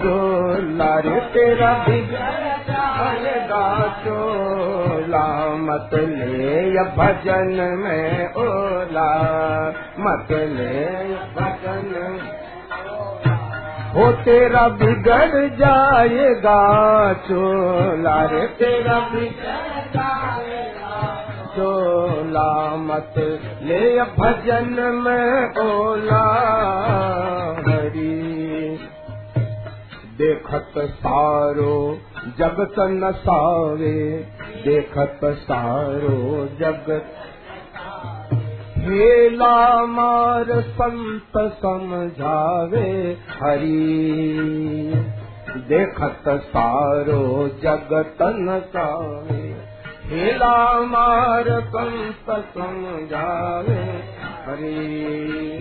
[0.00, 3.62] चोला रे तेरा बिगड़ जाएगा
[3.98, 5.22] चोला
[5.60, 9.08] मत ले भजन में ओला
[9.98, 10.84] मत ले
[11.38, 11.88] भजन
[13.94, 16.58] हो तेरा बिगड़ जाएगा
[17.28, 21.27] चोला रे तेरा बिगड़ जाएगा
[21.58, 23.14] चोला मत
[23.62, 26.26] ले भजन में ओला
[27.68, 28.18] हरी।
[30.18, 31.98] देखत सारो
[32.38, 34.26] जगत नसावे
[34.64, 37.14] देखत सारो जगत।
[38.78, 44.08] हेला मार संत समझावे हरी।
[45.68, 49.77] देखत सारो जगतन सावे
[50.12, 54.02] मार कंस समझावे
[54.46, 55.58] हरे।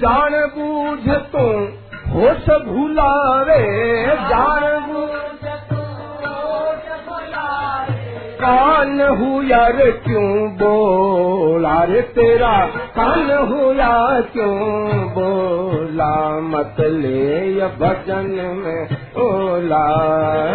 [0.00, 1.64] जान बूझ तो
[2.10, 5.08] होश भुलावे जान बूझ
[8.40, 12.66] कान हुआ रे क्यों बोला रे तेरा?
[12.66, 16.40] कान हुआ क्यों बोला?
[16.40, 18.84] मत ले भजन में
[19.16, 19.86] ओला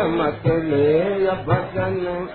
[0.07, 2.27] मत ले भजन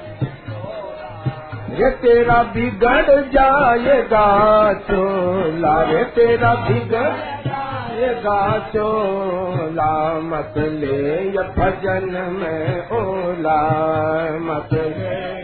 [1.70, 12.88] रे तेरा बिगड़ जाएगा चोला रे तेरा बिगड़ जाएगा चोला। मत ले ये भजन में
[12.88, 14.68] ओला, मत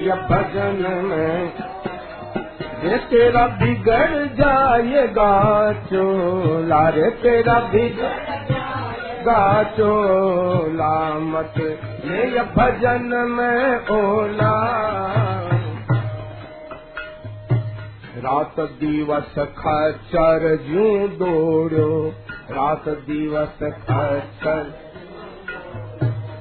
[0.00, 1.52] ये भजन में।
[2.90, 14.84] ये तेरा बिगड़ जाएगा चोला रे तेरा बिगड़ चोला। मत ये भजन में ओला।
[18.24, 21.88] रात दिवस खचर जू दौड़ो
[22.50, 24.72] रात दिवस खचर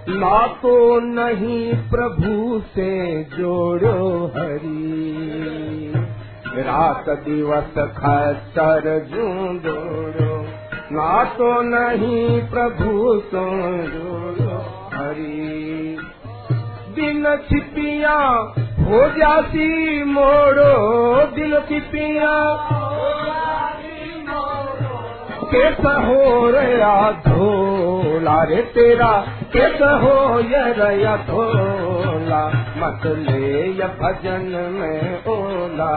[0.09, 2.91] ना तो नहीं प्रभु से
[3.23, 5.91] जोड़ो हरी।
[6.61, 9.27] रात दिवस खचर जू
[9.67, 10.35] दौड़ो
[10.91, 13.45] ना तो नहीं प्रभु से
[13.87, 14.57] जोड़ो
[14.93, 15.97] हरी।
[16.95, 18.19] दिन छिपिया
[18.83, 22.59] हो जाती मोड़ो दिल छिपिया
[25.53, 29.27] कैसा हो रहा धोला रे तेरा?
[29.53, 32.47] कैसा हो ये रया धोला?
[32.77, 35.91] मत ले ये भजन में ओला।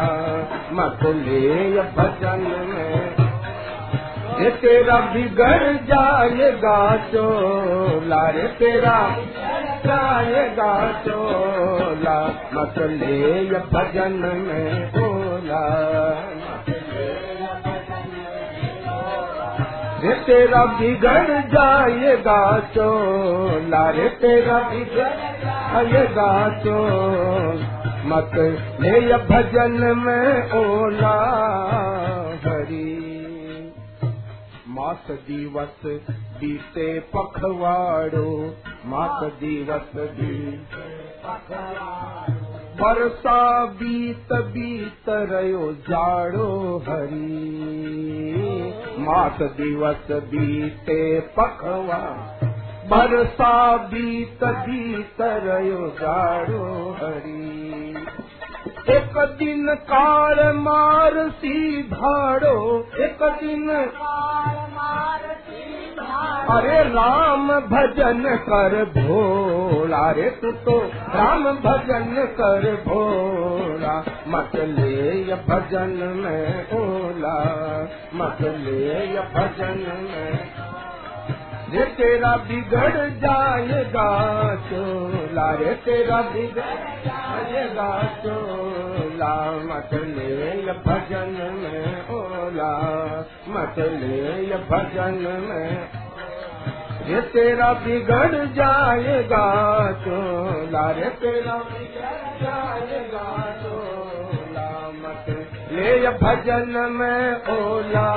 [0.72, 3.26] मत ले ये भजन में
[4.38, 8.98] रे तेरा बिगड़ जाएगा चोला रे तेरा
[9.86, 10.72] जाएगा
[11.06, 12.16] चोला
[12.54, 15.62] मत ले भजन में ओला
[20.02, 22.38] रे तेरा बिगड़ जाएगा
[22.74, 25.08] चोला रे तेरा बिगड़
[25.44, 27.66] जाएगा चोल
[28.04, 28.38] मत
[28.80, 31.16] ले भजन में ओला
[32.46, 33.06] हरी।
[34.77, 36.01] मास दिवस
[36.40, 38.55] बीते पखवाड़ो।
[38.86, 39.90] मास दिवस
[42.81, 47.57] बरसा बीत बीत रयो जाड़ो हरी।
[48.98, 52.03] मास दिवस बीते पखवा
[52.86, 57.57] बरसा बीत बीत रयो जाड़ो हरी
[58.90, 61.18] एक दिन कार मार
[63.00, 63.70] एक दिन
[66.50, 70.78] अरे राम भजन कर भोला। रे तू तो
[71.14, 77.38] राम भजन कर भोला। मत ये भजन में ओला
[78.14, 80.48] मत ले ये भजन में
[81.70, 84.09] रे तेरा बिगड़ जाएगा
[84.66, 86.76] चोला रे तेरा बिगड़
[87.06, 87.88] जाएगा
[88.24, 92.70] चोला मत ले भजन में ओला
[93.48, 93.78] मत
[94.70, 95.18] भजन
[95.48, 95.88] में।
[97.06, 99.44] ये तेरा बिगड़ जाएगा
[100.05, 103.26] चोला रे तेरा बिगड़ जाएगा
[103.62, 105.26] चोला मत
[105.72, 108.09] ले भजन में ओला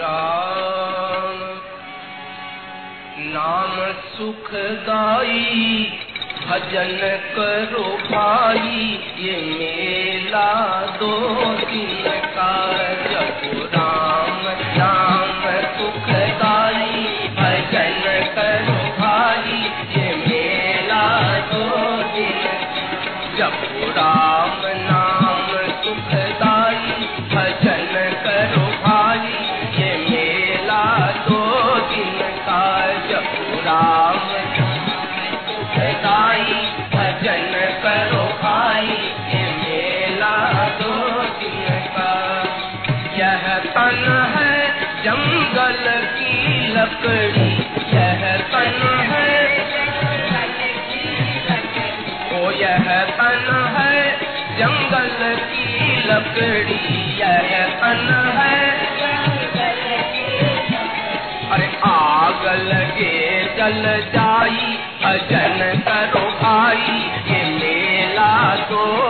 [0.00, 1.40] जपुरा
[3.34, 3.74] नाम
[4.16, 5.44] सुखदाई
[6.46, 6.98] भजन
[7.36, 8.78] करो भाई
[9.24, 10.48] ये मेला
[11.00, 11.12] दो
[11.60, 12.52] दिन का
[13.12, 14.42] जपुराम
[14.78, 15.09] नाम
[56.40, 57.56] लकड़ी यह
[58.38, 58.68] है।
[61.52, 63.14] अरे आग लगे
[63.56, 63.82] जल
[64.14, 65.58] जाई अजन
[65.88, 66.98] करो भाई
[67.30, 68.32] ये मेला
[68.70, 69.09] दो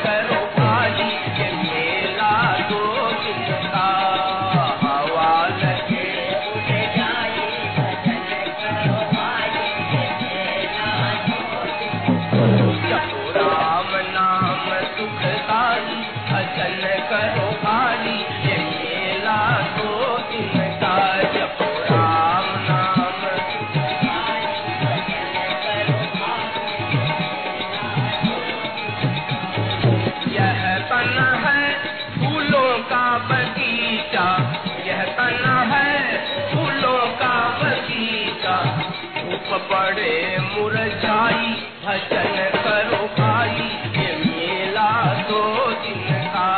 [39.81, 41.45] बड़े मुरझाई,
[41.85, 43.63] भजन करो भाई,
[43.97, 44.91] ये मेला
[45.29, 46.49] दो दिन का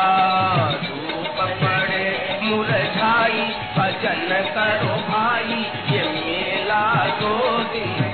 [0.83, 2.07] धूप बड़े
[2.43, 3.45] मुरझाई,
[3.77, 5.59] भजन करो भाई,
[5.91, 6.83] ये मेला
[7.21, 7.37] दो
[7.73, 8.12] दिन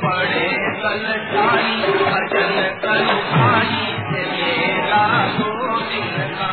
[0.00, 0.46] पड़े
[0.82, 5.02] कल सारी भजन कल सारी से मेरा
[5.36, 6.50] दो दिन का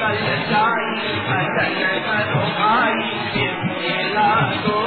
[0.00, 4.28] कल सारी भजन करो भाई से मेरा
[4.66, 4.80] दो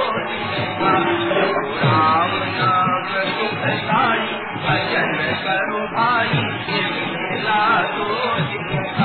[0.80, 4.36] तो दिन राम नाम सुख सारी
[4.68, 7.62] भजन करो भाई से मेरा
[7.98, 8.57] दो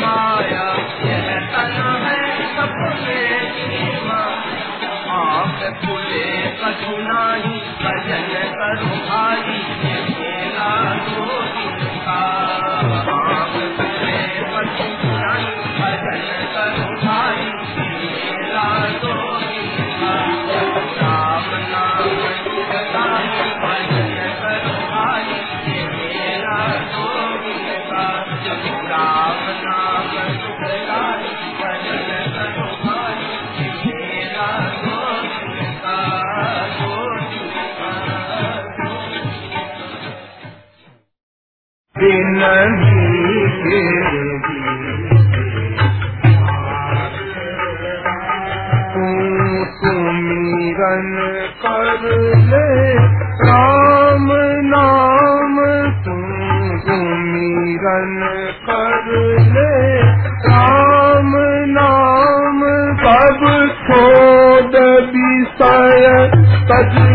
[0.00, 0.66] माया,
[1.04, 2.20] यह तन है
[2.56, 4.56] सपने की माया।
[5.16, 5.60] आप
[7.82, 11.68] भजन करो भाई मेरा जोरी
[12.08, 14.22] आप खुले
[14.52, 16.20] कठुनाई भजन
[16.54, 17.25] करो भाई
[42.38, 44.26] नहीं तेरी
[48.92, 49.06] तू
[49.76, 51.08] सुमिरन
[51.62, 52.02] कर
[52.50, 52.94] ले
[53.42, 54.26] राम
[54.66, 55.56] नाम।
[56.04, 56.16] तू
[56.78, 58.16] सुमिरन
[58.68, 59.06] कर
[59.54, 60.02] ले
[60.48, 61.32] राम
[61.78, 62.60] नाम।
[63.00, 63.42] सब
[63.80, 64.76] छोड़
[65.10, 66.06] विषय
[66.70, 67.05] तज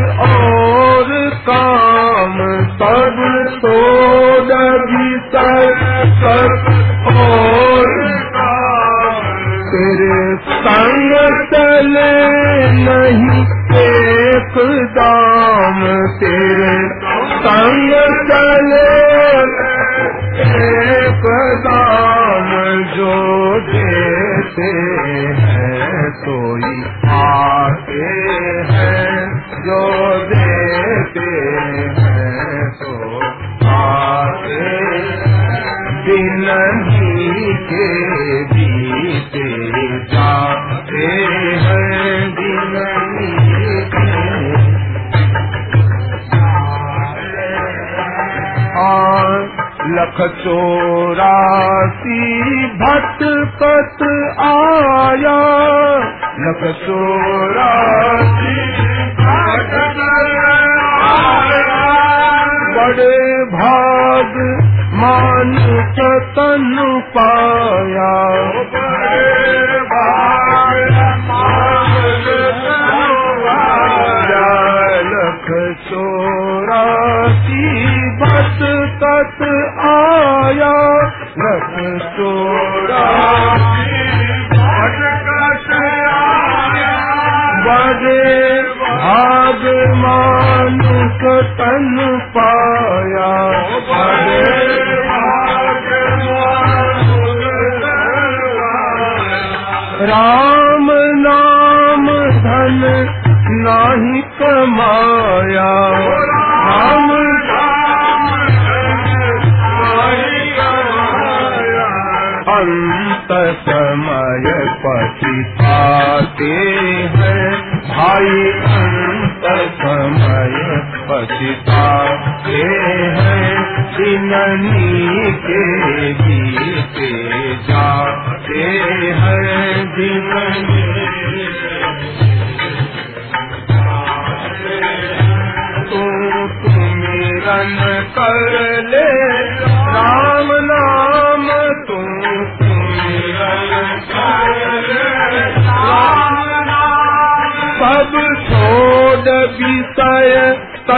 [113.52, 113.81] Krishna.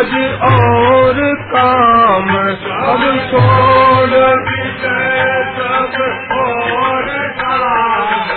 [0.03, 0.13] तज
[0.43, 1.19] और
[1.51, 2.29] काम
[2.63, 4.21] सब छोड़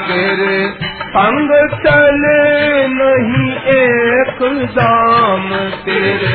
[0.09, 0.59] तेरे
[1.17, 1.53] संग
[1.85, 2.39] चले
[2.89, 4.43] नहीं एक
[4.77, 5.49] दाम
[5.85, 6.35] तेरे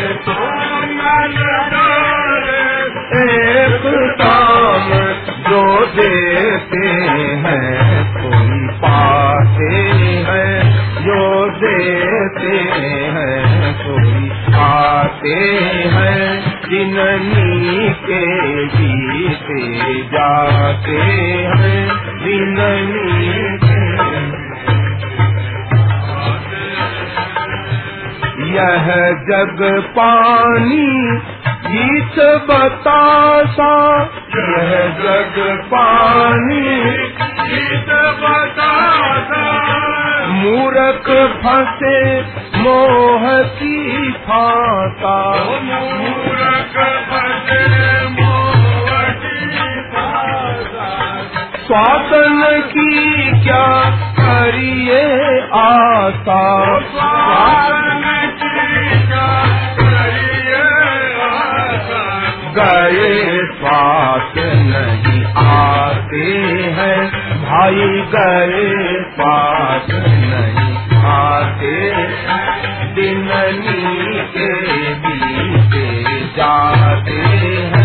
[3.21, 3.85] एक
[4.21, 4.40] दाम
[16.81, 18.21] जिननी के
[18.67, 19.59] जीते
[20.03, 21.83] जाते हैं।
[22.23, 23.81] जिननी के
[28.55, 28.87] यह
[29.29, 29.61] जग
[29.97, 30.87] पानी
[31.67, 33.73] गीत बतासा
[34.37, 36.61] यह जग पानी
[37.51, 37.93] गीत
[38.23, 39.45] बतासा
[40.31, 41.09] मूरख
[41.43, 42.21] फंसे
[42.57, 45.17] मोह की फाता।
[51.71, 53.89] स्वातन की क्या
[54.19, 56.71] करिए आशा?
[62.55, 66.25] गए पास नहीं आते
[66.77, 67.07] हैं।
[67.43, 71.93] भाई गए पास नहीं आते
[72.95, 74.49] दिननी के
[74.93, 77.80] बीते जाते हैं।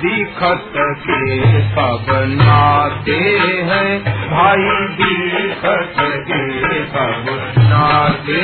[0.00, 3.18] दिखत के सब नाते
[3.68, 3.90] हैं।
[4.30, 4.68] भाई
[5.00, 5.94] दिखत
[6.28, 7.24] के सब
[7.58, 8.42] नाते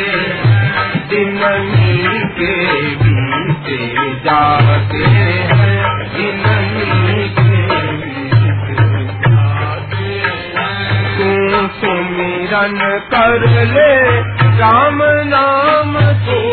[1.10, 2.54] दिननी के
[3.02, 5.78] बीते जाते हैं।
[6.16, 6.42] दिन
[7.38, 7.60] के
[11.16, 12.78] तू सुमिरन
[13.14, 13.92] कर ले
[14.58, 15.94] राम नाम
[16.26, 16.51] तू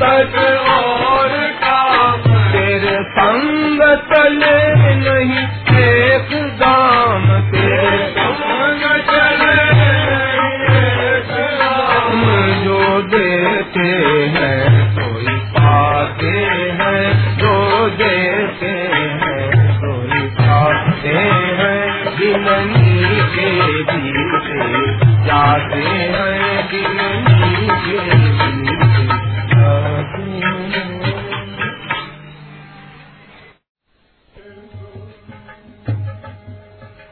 [0.00, 0.57] तक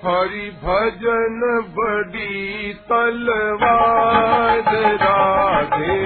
[0.07, 1.41] हरि भजन
[1.79, 4.63] बड़ी तलवार,
[4.95, 6.05] राधे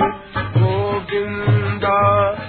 [0.60, 1.98] गोविंदा।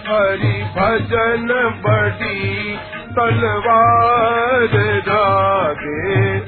[0.08, 1.48] हरि भजन
[1.86, 2.78] बड़ी
[3.12, 4.70] तलवार,
[5.10, 6.40] राधे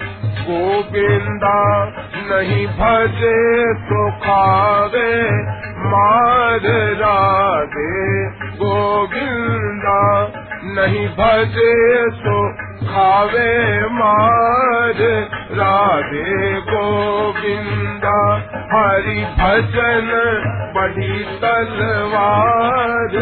[0.43, 1.85] गोविंदा।
[2.31, 5.31] नहीं भजे तो खावे
[5.77, 6.61] मार,
[6.95, 8.25] राधे
[8.57, 10.31] गोविंदा।
[10.65, 13.51] नहीं भजे तो खावे
[13.97, 15.01] मार
[15.59, 18.17] राधे गोविंदा
[18.73, 20.09] हरि भजन
[20.75, 23.15] बड़ी तलवार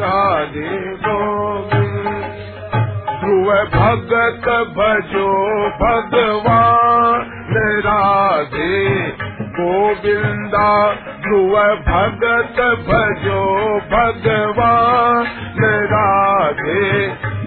[0.00, 0.70] राधे
[1.06, 2.24] गोविंद
[3.20, 5.28] ध्रुव भगत भजो
[5.82, 7.54] भगवान
[7.86, 8.82] राधे
[9.58, 10.68] गोविंदा
[11.26, 11.54] ध्रुव
[11.88, 13.40] भगत भजो
[13.94, 15.26] भगवान
[15.92, 16.84] राधे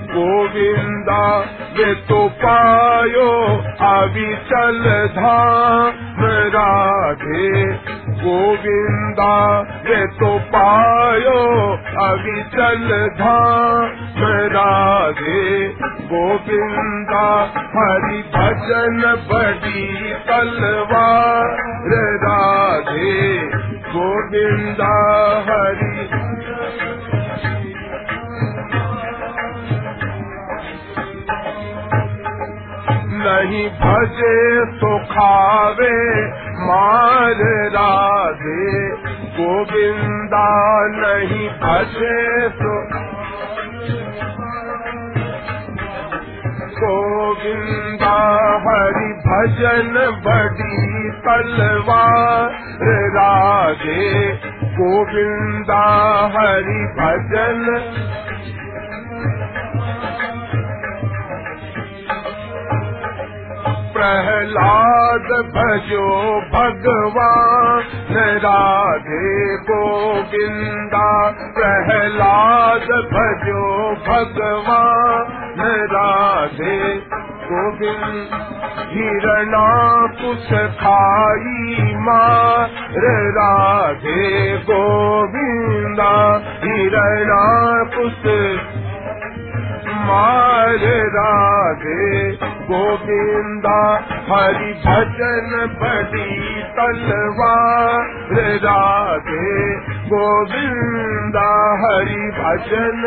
[0.09, 1.39] गोविंदा
[1.77, 3.31] वे तो पायो
[3.81, 5.91] अविचल धाम,
[6.55, 7.73] राधे।
[8.23, 11.71] गोविंदा वे तो पायो
[12.03, 13.89] अविचल धाम,
[14.55, 17.43] राधे। गोविंदा,
[17.77, 21.57] हरि भजन बड़ी तलवार,
[22.17, 23.37] राधे।
[23.89, 25.09] गोविंदा,
[25.49, 26.28] हरि
[33.29, 35.97] नहीं भजे तो खावे,
[36.59, 38.89] मार राधे।
[39.35, 40.47] गोविंदा
[40.93, 42.73] नहीं भजे तो
[46.79, 48.17] गोविंदा
[48.65, 49.93] हरि भजन
[50.25, 52.51] बड़ी तलवार
[53.15, 54.33] राधे।
[54.79, 55.83] गोविंदा
[56.35, 57.61] हरि भजन
[63.99, 67.83] प्रहलाद भजो भगवान
[68.37, 75.61] राधे गोविंदा। प्रहलाद भजो भगवान
[75.91, 76.95] राधे
[77.51, 78.29] गोविंद।
[78.89, 82.69] हिरणा कुछ खाई मार
[83.29, 88.25] राधे गोविंदा। हिरणा कुछ
[90.09, 92.05] मार राधे
[92.69, 93.79] गोविंदा
[94.29, 99.51] हरि भजन बड़ी तलवार राधे
[100.11, 101.49] गोविंदा
[101.83, 103.05] हरि भजन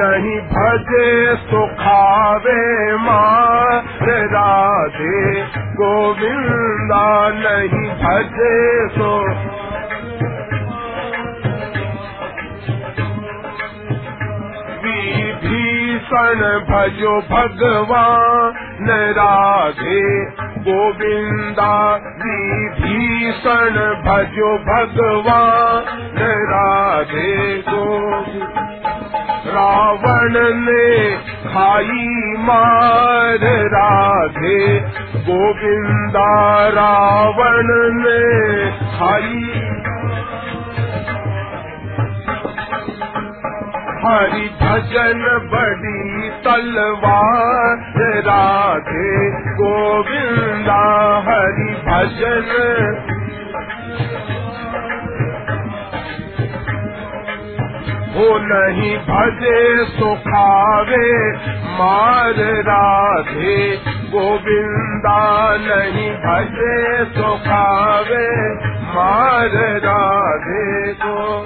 [0.00, 1.06] नहीं भजे
[1.50, 2.58] तो खावे
[3.04, 5.22] मार राधे
[5.80, 7.06] गोविंदा
[7.38, 8.58] नहीं भजे
[8.98, 9.08] तो
[15.98, 20.24] भीषण भजो भगवान राधे
[20.58, 21.96] गोविंदा
[22.74, 28.54] भीषण भजो भगवान राधे गोविंद।
[29.46, 34.80] रावण ने खाई मार, राधे
[35.16, 39.64] गोविंदा। रावण ने खाई
[44.08, 45.22] हरि भजन
[45.52, 47.78] बड़ी तलवार।
[48.18, 50.82] राधे गोविंदा,
[51.28, 52.48] हरि भजन।
[58.16, 61.32] हो नहीं भजे सुखावे
[61.78, 68.54] मार राधे गोविंदा, नहीं भजे सुखावे
[68.94, 71.44] मार राधे गो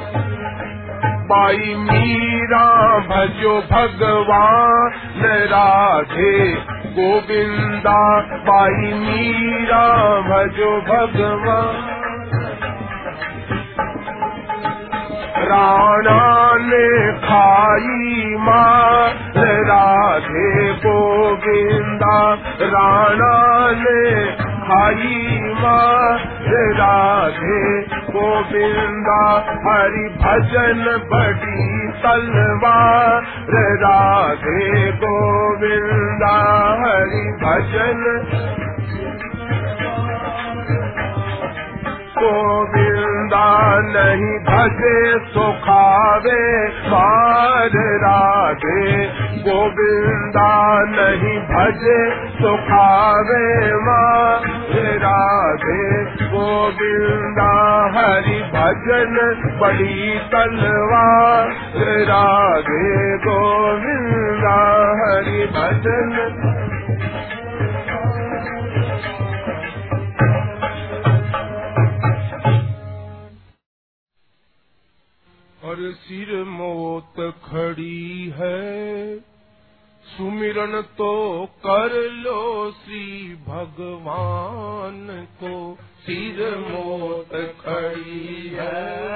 [1.32, 4.92] बाई मीरा, भजो भगवान,
[5.24, 6.54] राधे
[6.84, 9.88] गोविंदा। बाई मीरा,
[10.20, 11.98] भजो भगवान।
[15.44, 19.14] राणा ने खाई मार
[19.64, 26.30] राधे गोविंदा। राणा ने खाई मार
[26.78, 27.60] राधे
[28.10, 29.22] गोविंदा
[29.66, 33.22] हरि भजन बड़ी तलवार।
[33.82, 36.36] राधे गोविंदा
[36.82, 38.02] हरि भजन
[42.22, 43.46] गोविंदा
[43.94, 44.96] नहीं भजे
[45.34, 46.42] सुखावे
[46.92, 48.82] मार राधे
[49.46, 50.50] गोविंदा
[50.92, 51.98] नहीं भजे
[52.40, 53.44] सुखावे
[53.86, 54.46] मार
[55.04, 55.80] राधे
[56.34, 57.50] गोविंदा
[57.96, 59.18] हरि भजन
[59.62, 61.50] बड़ी तलवार
[62.12, 62.86] राधे
[63.26, 64.58] गोविंदा
[65.02, 66.71] हरि भजन
[75.64, 79.18] और सिर मोत खड़ी है।
[80.04, 89.12] सुमिरन तो कर लो श्री भगवान को। सिर मोत खड़ी है।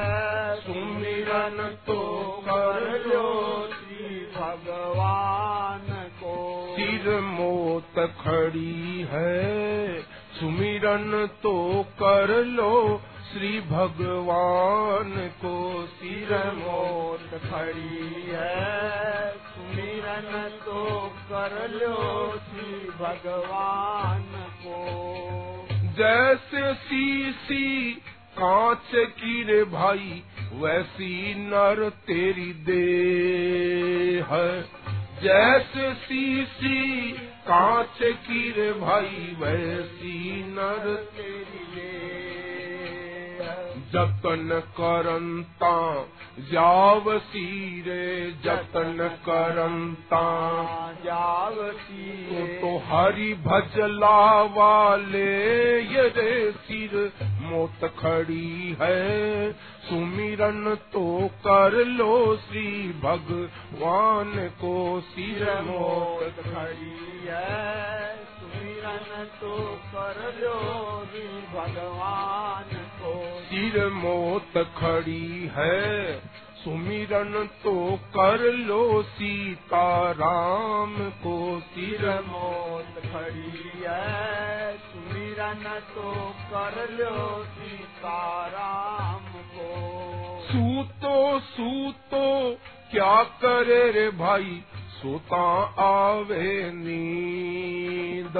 [0.56, 10.00] सुमिरन तो कर लो श्री भगवान को। सिर मोत खड़ी है।
[10.40, 13.00] सुमिरन तो कर लो
[13.32, 15.10] श्री भगवान
[15.44, 24.76] को सिर मोत खड़ी है। सुमिरन तो कर लो श्री भगवान को।
[25.72, 27.92] जैसे सीसी
[28.38, 30.22] कांच की रे भाई,
[30.52, 32.84] वैसी नर तेरी दे
[34.30, 34.62] है।
[35.22, 37.12] जैसे सीसी
[37.50, 42.45] कांच की रे भाई, वैसी नर तेरी दे
[43.92, 46.06] जतन करंता
[46.38, 50.22] जाव सीरे जतन करंता
[51.04, 61.86] जावती तो, तो हरि भजला वाले ये रे सिर मोत खड़ी है। सुमिरन तो कर
[61.86, 68.35] लो श्री भगवान को सिर मोत खड़ी है।
[68.86, 70.54] सुमिरन तो कर लो
[71.52, 72.68] भगवान
[72.98, 76.18] को सिर मोत खड़ी है,
[76.56, 77.32] सुमिरन
[77.64, 80.94] तो कर लो सीता राम
[81.24, 86.14] को। सिर मोत खड़ी है, सुमिरन तो
[86.52, 89.70] कर लो सीताराम को।
[90.46, 92.24] सूतो सूतो,
[92.90, 94.62] क्या करे रे भाई?
[94.96, 98.32] सोता आवे नींद।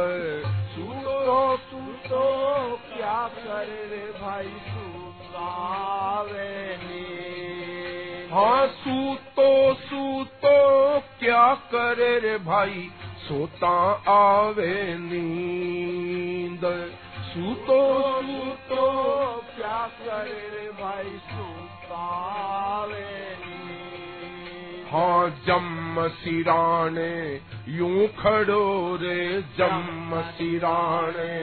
[0.75, 12.91] सूतो सूतो, क्या करे रे भाई सुतावे नींद। हाँ सूतो, सुतो, क्या करे रे भाई,
[13.29, 23.56] सोता आवे नींद। सुतो, सूतो, क्या करे रे भाई सुतावे नींद।
[24.91, 27.15] हाँ जम सिराने
[27.69, 31.35] यूँ खड़ो रे जम सिराने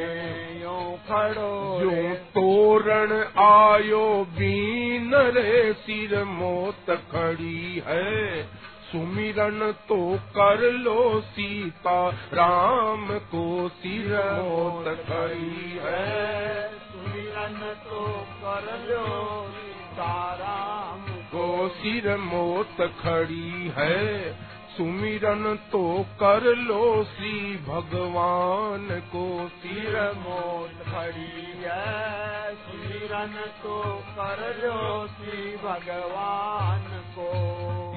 [0.62, 3.12] यूँ खड़ो यूँ तोरण
[3.44, 4.06] आयो
[4.38, 8.44] बीन रे सिर मोत खड़ी है
[8.92, 9.60] सुमिरन
[9.90, 9.98] तो
[10.36, 12.00] कर लो सीता
[12.34, 14.12] राम को सिर
[14.42, 18.06] मोत खड़ी है। सुमिरन तो
[18.44, 19.06] कर लो
[19.50, 24.34] सीताराम को सिर मोत खड़ी है।
[24.78, 33.34] सुमिरन तो कर लो श्री भगवान को सिर मोत खड़ी है। सुमिरन
[33.64, 36.84] तो कर लो श्री भगवान
[37.18, 37.30] को।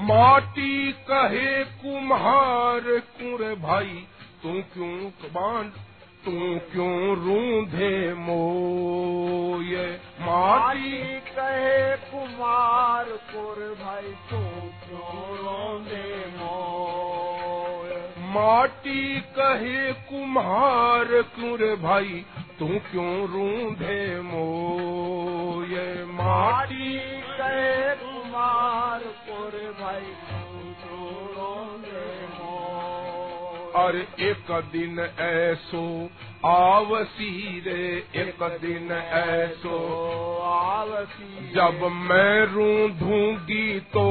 [0.02, 2.80] माटी कहे कुम्हार
[3.12, 4.06] कुर भाई,
[4.42, 5.72] तू क्यों बाँध
[6.26, 9.98] तू क्यों रूंधे मोय?
[10.20, 18.12] माटी माटी कहे कुमार कुर भाई तू क्यों रोंदे मोय?
[18.18, 22.24] माटी कहे कुम्हार कुर भाई
[22.58, 26.04] तू क्यों रूंधे मोय?
[26.04, 31.25] माटी कहे कुमार कुर भाई तू क्यों
[33.76, 35.86] और एक दिन ऐसो,
[36.44, 37.86] आवसी रे,
[38.16, 39.78] एक दिन ऐसो।
[40.42, 44.06] आवसी जब मैं रूंधूँगी तो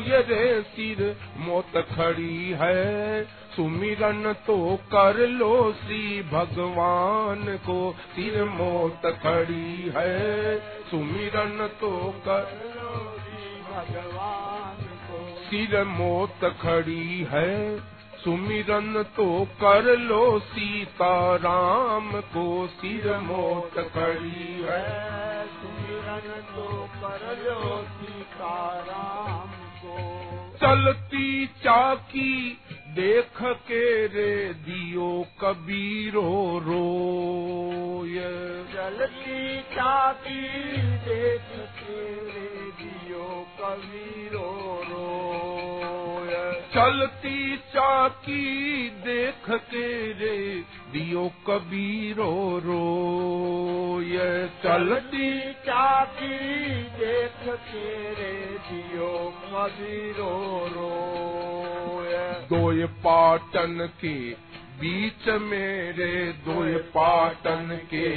[0.00, 1.00] ये रे सिर
[1.38, 3.24] मोत खड़ी है।
[3.56, 4.56] सुमिरन तो
[4.92, 7.80] कर लो श्री भगवान को,
[8.14, 10.58] सिर मोत खड़ी है।
[10.90, 11.90] सुमिरन तो
[12.24, 12.46] कर
[12.76, 22.66] लो श्री भगवान को, सिर मोत खड़ी है। सुमिरन तो कर लो सीता राम को
[22.66, 26.26] सिर मोत खड़ी है। सुमिरन
[26.56, 29.50] तो कर लो सीताराम
[29.82, 29.96] को।
[30.58, 38.18] चलती चाकी देख के रे दियो कबीरो रोय।
[38.74, 40.42] चलती चाकी
[41.06, 41.48] देख
[41.80, 44.50] के रे दियो कबीरो
[44.84, 45.57] रोय।
[46.74, 56.38] चलती चाकी देख के रे, दियो कबीरो रो। ये चलती चाकी
[56.82, 60.94] देख के रे, दियो मदिरो रो।
[62.56, 64.30] दोय पाटन के
[64.80, 68.08] बीच मेरे दोय पाटन के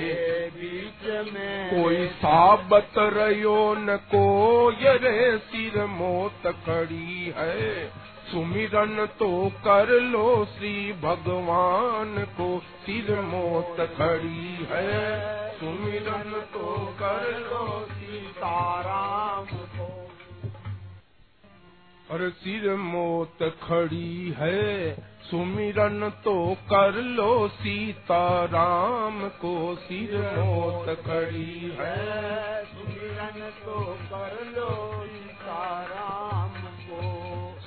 [0.50, 7.92] बीच में कोई साबत रयो न को। रे सिर मोत खड़ी है
[8.32, 17.88] सुमिरन तो कर लो श्री भगवान को, सिर मोत खड़ी है। सुमिरन तो कर लो
[17.90, 20.02] सीताराम को।
[22.12, 24.94] और सिर मोत खड़ी है।
[25.24, 35.04] सुमिरन तो कर लो सीता राम को, सिर मोत खड़ी है। सुमिरन तो कर लो
[35.06, 36.41] सीताराम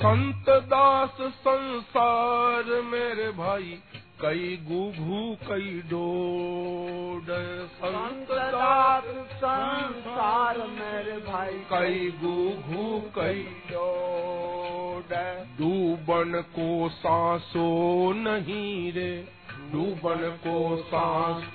[0.04, 3.78] संत दास संसार मेरे भाई
[4.20, 7.26] कई गुघू कई डोड।
[7.66, 15.14] संत दास संसार मेरे भाई कई गुघू कई डोड।
[15.58, 19.28] डूबन को सांसो नहीं रे
[19.72, 21.54] डूबन को सांस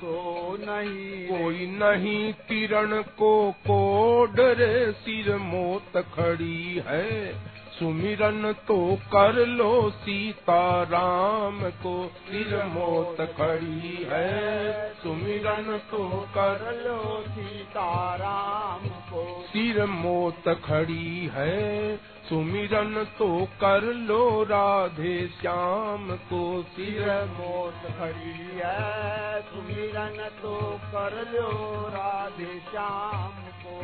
[0.70, 7.36] नहीं कोई नहीं किरण को कोड रे सिर मोत खड़ी है।
[7.80, 17.24] सुमिरन तो कर लो सीता राम को सिर मोत खड़ी है। सुमिरन तो कर लो
[17.28, 21.96] सीता राम को सिर मोत खड़ी है।
[22.30, 23.28] सुमिरन तो
[23.62, 30.54] कर लो राधे श्याम को सिर मोत खड़ी है सुमिरन तो
[30.86, 31.54] कर लो
[31.88, 33.78] राधे श्याम को।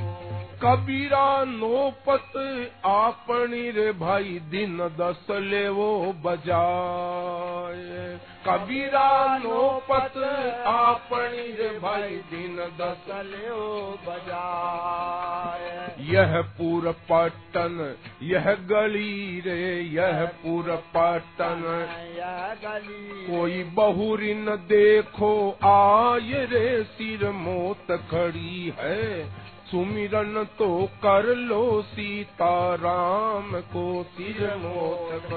[0.61, 2.38] कबीरा नोपत
[2.85, 5.89] आपनी रे भाई दिन दस ले वो
[6.26, 8.05] बजाए।
[8.47, 10.17] कबीरा नोपत
[10.67, 13.63] आपनी रे भाई दिन दस चलो
[14.07, 21.63] बजाए यह पूर पट्टन यह गली रे, यह पूर पट्टन
[22.17, 29.23] यह गली कोई बहुरिन देखो, आय रे सिर मोत खड़ी है।
[29.72, 35.32] सुमिरन तो कर लो सीता राम को सिर मोत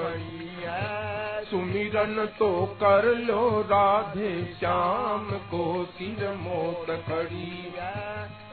[1.49, 7.73] सुमिरन तो कर लो राधे श्याम को सिर मोत खड़ी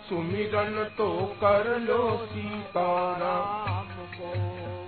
[0.09, 4.86] सुमिरन तो कर लो सीता राम को